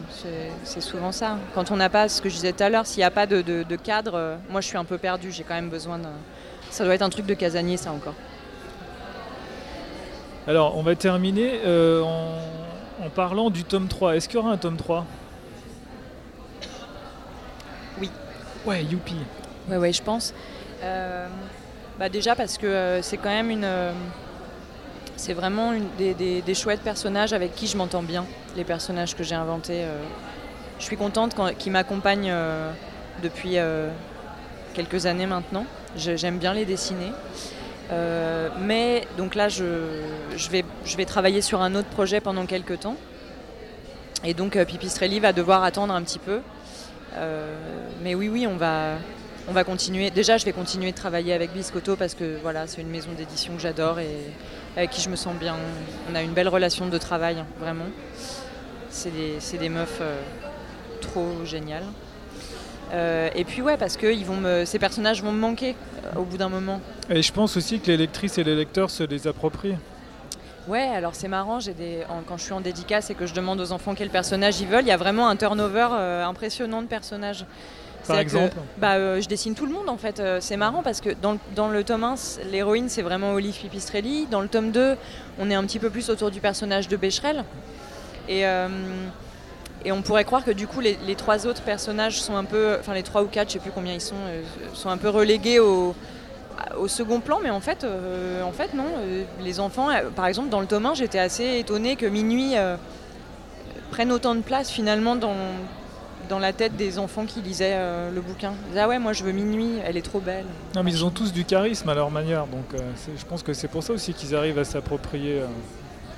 C'est, 0.62 0.80
souvent 0.80 1.10
ça. 1.10 1.38
Quand 1.54 1.72
on 1.72 1.76
n'a 1.76 1.88
pas, 1.88 2.08
ce 2.08 2.22
que 2.22 2.28
je 2.28 2.34
disais 2.34 2.52
tout 2.52 2.62
à 2.62 2.68
l'heure, 2.68 2.86
s'il 2.86 2.98
n'y 2.98 3.04
a 3.04 3.10
pas 3.10 3.26
de, 3.26 3.42
de, 3.42 3.76
cadre, 3.76 4.36
moi 4.50 4.60
je 4.60 4.68
suis 4.68 4.76
un 4.76 4.84
peu 4.84 4.98
perdue, 4.98 5.32
j'ai 5.32 5.42
quand 5.42 5.54
même 5.54 5.68
besoin 5.68 5.98
de... 5.98 6.06
Ça 6.70 6.84
doit 6.84 6.94
être 6.94 7.02
un 7.02 7.10
truc 7.10 7.26
de 7.26 7.34
casanier, 7.34 7.76
ça 7.76 7.90
encore. 7.90 8.14
Alors, 10.46 10.76
on 10.76 10.82
va 10.82 10.94
terminer 10.94 11.60
en, 11.66 12.36
en, 13.04 13.10
parlant 13.10 13.50
du 13.50 13.64
tome 13.64 13.88
3. 13.88 14.16
Est-ce 14.16 14.28
qu'il 14.28 14.38
y 14.38 14.42
aura 14.42 14.52
un 14.52 14.56
tome 14.56 14.76
3 14.76 15.06
Oui. 18.00 18.10
Ouais, 18.64 18.84
youpi. 18.84 19.16
Ouais, 19.68 19.76
ouais, 19.76 19.92
je 19.92 20.02
pense. 20.02 20.32
Euh, 20.82 21.26
bah 21.98 22.08
déjà 22.08 22.34
parce 22.34 22.58
que 22.58 22.66
euh, 22.66 23.02
c'est 23.02 23.16
quand 23.16 23.28
même 23.28 23.50
une. 23.50 23.64
Euh, 23.64 23.92
c'est 25.16 25.34
vraiment 25.34 25.72
une, 25.72 25.86
des, 25.96 26.54
chouettes 26.54 26.80
personnages 26.80 27.32
avec 27.32 27.54
qui 27.54 27.66
je 27.66 27.76
m'entends 27.76 28.02
bien, 28.02 28.24
les 28.56 28.64
personnages 28.64 29.14
que 29.14 29.22
j'ai 29.22 29.36
inventés. 29.36 29.84
je 30.80 30.84
suis 30.84 30.96
contente 30.96 31.36
qu'ils 31.58 31.70
m'accompagnent 31.70 32.34
depuis 33.22 33.56
quelques 34.74 35.06
années 35.06 35.26
maintenant. 35.26 35.64
J'aime 35.96 36.38
bien 36.38 36.54
les 36.54 36.64
dessiner. 36.64 37.12
mais 38.62 39.06
donc 39.16 39.36
là, 39.36 39.48
je, 39.48 40.00
je, 40.36 40.50
vais, 40.50 40.64
je 40.84 40.96
vais 40.96 41.04
travailler 41.04 41.40
sur 41.40 41.62
un 41.62 41.76
autre 41.76 41.88
projet 41.88 42.20
pendant 42.20 42.46
quelques 42.46 42.80
temps. 42.80 42.96
Et 44.24 44.34
donc 44.34 44.58
Pipistrelli 44.64 45.20
va 45.20 45.32
devoir 45.32 45.62
attendre 45.62 45.94
un 45.94 46.02
petit 46.02 46.18
peu. 46.18 46.40
Euh, 47.16 47.54
mais 48.02 48.14
oui, 48.14 48.28
oui, 48.28 48.46
on 48.46 48.56
va, 48.56 48.96
on 49.48 49.52
va 49.52 49.64
continuer. 49.64 50.10
Déjà, 50.10 50.38
je 50.38 50.44
vais 50.44 50.52
continuer 50.52 50.92
de 50.92 50.96
travailler 50.96 51.32
avec 51.32 51.52
Biscotto 51.52 51.96
parce 51.96 52.14
que 52.14 52.38
voilà, 52.42 52.66
c'est 52.66 52.80
une 52.80 52.90
maison 52.90 53.10
d'édition 53.16 53.54
que 53.54 53.60
j'adore 53.60 53.98
et 53.98 54.16
avec 54.76 54.90
qui 54.90 55.00
je 55.00 55.08
me 55.08 55.16
sens 55.16 55.34
bien. 55.36 55.56
On 56.10 56.14
a 56.14 56.22
une 56.22 56.32
belle 56.32 56.48
relation 56.48 56.86
de 56.86 56.98
travail, 56.98 57.38
hein, 57.38 57.46
vraiment. 57.60 57.86
C'est 58.90 59.10
des, 59.10 59.58
des, 59.58 59.68
meufs 59.68 59.98
euh, 60.00 60.20
trop 61.00 61.44
géniales. 61.44 61.86
Euh, 62.92 63.30
et 63.34 63.44
puis 63.44 63.62
ouais, 63.62 63.78
parce 63.78 63.96
que 63.96 64.12
ils 64.12 64.24
vont 64.24 64.36
me, 64.36 64.66
ces 64.66 64.78
personnages 64.78 65.22
vont 65.22 65.32
me 65.32 65.38
manquer 65.38 65.74
au 66.14 66.24
bout 66.24 66.36
d'un 66.36 66.50
moment. 66.50 66.80
Et 67.08 67.22
je 67.22 67.32
pense 67.32 67.56
aussi 67.56 67.80
que 67.80 67.86
les 67.86 67.96
lectrices 67.96 68.36
et 68.36 68.44
les 68.44 68.54
lecteurs 68.54 68.90
se 68.90 69.02
les 69.02 69.26
approprient. 69.26 69.76
Ouais, 70.68 70.88
alors 70.94 71.14
c'est 71.14 71.28
marrant, 71.28 71.58
j'ai 71.58 71.74
des, 71.74 72.04
quand 72.28 72.36
je 72.36 72.44
suis 72.44 72.52
en 72.52 72.60
dédicace 72.60 73.10
et 73.10 73.14
que 73.14 73.26
je 73.26 73.34
demande 73.34 73.60
aux 73.60 73.72
enfants 73.72 73.94
quel 73.94 74.10
personnage 74.10 74.60
ils 74.60 74.68
veulent, 74.68 74.84
il 74.84 74.88
y 74.88 74.92
a 74.92 74.96
vraiment 74.96 75.28
un 75.28 75.34
turnover 75.34 75.88
euh, 75.92 76.24
impressionnant 76.24 76.82
de 76.82 76.86
personnages. 76.86 77.44
Par 78.06 78.18
exemple 78.18 78.56
bah, 78.78 78.94
euh, 78.94 79.20
Je 79.20 79.28
dessine 79.28 79.54
tout 79.54 79.66
le 79.66 79.72
monde 79.72 79.88
en 79.88 79.96
fait. 79.96 80.18
Euh, 80.18 80.38
c'est 80.40 80.56
marrant 80.56 80.82
parce 80.82 81.00
que 81.00 81.10
dans, 81.10 81.38
dans 81.54 81.68
le 81.68 81.84
tome 81.84 82.02
1, 82.02 82.14
l'héroïne 82.50 82.88
c'est 82.88 83.02
vraiment 83.02 83.32
Olive 83.32 83.56
Pipistrelli. 83.56 84.26
Dans 84.30 84.40
le 84.40 84.48
tome 84.48 84.72
2, 84.72 84.96
on 85.38 85.50
est 85.50 85.54
un 85.54 85.64
petit 85.64 85.78
peu 85.78 85.90
plus 85.90 86.10
autour 86.10 86.30
du 86.30 86.40
personnage 86.40 86.88
de 86.88 86.96
Becherel. 86.96 87.44
Et, 88.28 88.42
et 89.84 89.90
on 89.90 90.00
pourrait 90.02 90.24
croire 90.24 90.44
que 90.44 90.52
du 90.52 90.68
coup 90.68 90.78
les, 90.80 90.96
les, 91.06 91.16
trois 91.16 91.44
autres 91.44 91.62
personnages 91.62 92.22
sont 92.22 92.36
un 92.36 92.44
peu, 92.44 92.76
enfin 92.78 92.94
les 92.94 93.02
trois 93.02 93.24
ou 93.24 93.26
quatre, 93.26 93.48
je 93.48 93.54
sais 93.54 93.58
plus 93.58 93.72
combien 93.72 93.94
ils 93.94 94.00
sont, 94.00 94.14
sont 94.74 94.90
un 94.90 94.96
peu 94.96 95.08
relégués 95.08 95.58
au, 95.58 95.96
au 96.78 96.88
second 96.88 97.20
plan, 97.20 97.38
mais 97.42 97.50
en 97.50 97.60
fait, 97.60 97.84
euh, 97.84 98.42
en 98.42 98.52
fait 98.52 98.74
non. 98.74 98.86
Euh, 98.98 99.24
les 99.40 99.60
enfants, 99.60 99.90
euh, 99.90 100.10
par 100.14 100.26
exemple, 100.26 100.48
dans 100.48 100.60
le 100.60 100.66
tome 100.66 100.86
1, 100.86 100.94
j'étais 100.94 101.18
assez 101.18 101.58
étonnée 101.58 101.96
que 101.96 102.06
Minuit 102.06 102.54
prenne 103.90 104.10
autant 104.10 104.34
de 104.34 104.40
place 104.40 104.70
finalement 104.70 105.16
dans, 105.16 105.36
dans 106.28 106.38
la 106.38 106.52
tête 106.52 106.76
des 106.76 106.98
enfants 106.98 107.26
qui 107.26 107.42
lisaient 107.42 107.76
le 108.12 108.20
bouquin. 108.20 108.52
Ils 108.64 108.68
disaient, 108.68 108.80
ah 108.80 108.88
ouais, 108.88 108.98
moi 108.98 109.12
je 109.12 109.22
veux 109.22 109.32
Minuit, 109.32 109.78
elle 109.84 109.96
est 109.96 110.02
trop 110.02 110.20
belle. 110.20 110.46
Non, 110.74 110.82
mais 110.82 110.92
ils 110.92 111.04
ont 111.04 111.10
tous 111.10 111.32
du 111.32 111.44
charisme 111.44 111.88
à 111.88 111.94
leur 111.94 112.10
manière, 112.10 112.46
donc 112.46 112.64
je 112.74 113.24
pense 113.26 113.42
que 113.42 113.52
c'est 113.52 113.68
pour 113.68 113.82
ça 113.82 113.92
aussi 113.92 114.14
qu'ils 114.14 114.34
arrivent 114.34 114.58
à 114.58 114.64
s'approprier. 114.64 115.42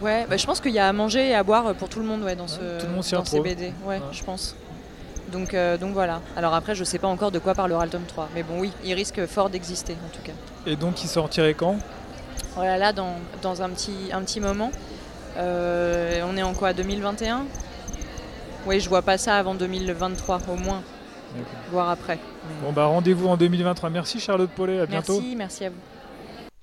Ouais, 0.00 0.26
bah, 0.28 0.36
je 0.36 0.46
pense 0.46 0.60
qu'il 0.60 0.72
y 0.72 0.78
a 0.78 0.88
à 0.88 0.92
manger 0.92 1.28
et 1.30 1.34
à 1.34 1.42
boire 1.42 1.74
pour 1.74 1.88
tout 1.88 2.00
le 2.00 2.06
monde 2.06 2.22
ouais, 2.22 2.36
dans, 2.36 2.48
ce, 2.48 2.60
dans 3.14 3.24
ces 3.24 3.40
BD. 3.40 3.72
Ouais, 3.86 4.00
je 4.12 4.22
pense. 4.22 4.54
Donc, 5.32 5.54
euh, 5.54 5.76
donc 5.76 5.92
voilà. 5.92 6.20
Alors 6.36 6.54
après, 6.54 6.74
je 6.74 6.80
ne 6.80 6.84
sais 6.84 6.98
pas 6.98 7.08
encore 7.08 7.30
de 7.30 7.38
quoi 7.38 7.54
parlera 7.54 7.84
le 7.84 7.90
tome 7.90 8.04
3. 8.06 8.28
Mais 8.34 8.42
bon, 8.42 8.60
oui, 8.60 8.72
il 8.84 8.94
risque 8.94 9.26
fort 9.26 9.50
d'exister 9.50 9.96
en 10.04 10.14
tout 10.14 10.22
cas. 10.22 10.32
Et 10.66 10.76
donc, 10.76 11.02
il 11.02 11.08
sortirait 11.08 11.54
quand? 11.54 11.76
Voilà, 12.54 12.76
là, 12.78 12.92
dans, 12.92 13.14
dans, 13.42 13.62
un, 13.62 13.70
petit, 13.70 14.10
un 14.12 14.22
petit 14.22 14.40
moment. 14.40 14.70
Euh, 15.36 16.22
on 16.26 16.36
est 16.36 16.42
en 16.42 16.54
quoi 16.54 16.72
2021 16.72 17.46
Oui, 18.66 18.80
je 18.80 18.88
vois 18.88 19.02
pas 19.02 19.18
ça 19.18 19.36
avant 19.36 19.54
2023 19.54 20.40
au 20.48 20.56
moins. 20.56 20.82
Voire 21.70 21.90
après. 21.90 22.18
Bon, 22.62 22.72
bah 22.72 22.84
rendez-vous 22.84 23.26
en 23.26 23.36
2023. 23.36 23.90
Merci 23.90 24.20
Charlotte 24.20 24.50
Paulet, 24.50 24.80
à 24.80 24.86
bientôt. 24.86 25.14
Merci, 25.14 25.36
merci 25.36 25.64
à 25.64 25.70
vous. 25.70 25.76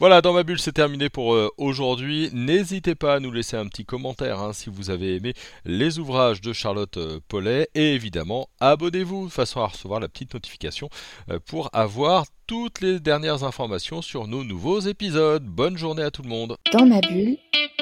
Voilà, 0.02 0.24
dans 0.24 0.34
ma 0.34 0.42
bulle, 0.42 0.58
c'est 0.58 0.72
terminé 0.72 1.10
pour 1.10 1.36
euh, 1.36 1.52
aujourd'hui. 1.58 2.32
N'hésitez 2.34 2.96
pas 2.96 3.14
à 3.14 3.20
nous 3.20 3.32
laisser 3.32 3.56
un 3.56 3.68
petit 3.68 3.86
commentaire 3.86 4.40
hein, 4.40 4.52
si 4.52 4.72
vous 4.72 4.90
avez 4.90 5.18
aimé 5.18 5.36
les 5.64 6.00
ouvrages 6.00 6.42
de 6.42 6.54
Charlotte 6.54 6.98
euh, 6.98 7.20
Paulet. 7.28 7.70
Et 7.76 7.94
évidemment, 7.94 8.50
abonnez-vous 8.60 9.28
de 9.28 9.32
façon 9.32 9.62
à 9.62 9.68
recevoir 9.68 10.00
la 10.00 10.10
petite 10.10 10.34
notification 10.34 10.90
euh, 11.30 11.38
pour 11.46 11.70
avoir 11.72 12.26
toutes 12.48 12.82
les 12.82 13.00
dernières 13.00 13.44
informations 13.44 14.02
sur 14.02 14.26
nos 14.26 14.44
nouveaux 14.44 14.80
épisodes. 14.80 15.46
Bonne 15.46 15.78
journée 15.78 16.02
à 16.02 16.10
tout 16.10 16.24
le 16.24 16.30
monde. 16.30 16.58
Dans 16.74 16.88
ma 16.88 17.00
bulle, 17.02 17.38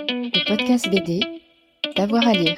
le 0.09 0.45
podcast 0.45 0.89
BD, 0.89 1.21
d'avoir 1.95 2.27
à 2.27 2.33
lire. 2.33 2.57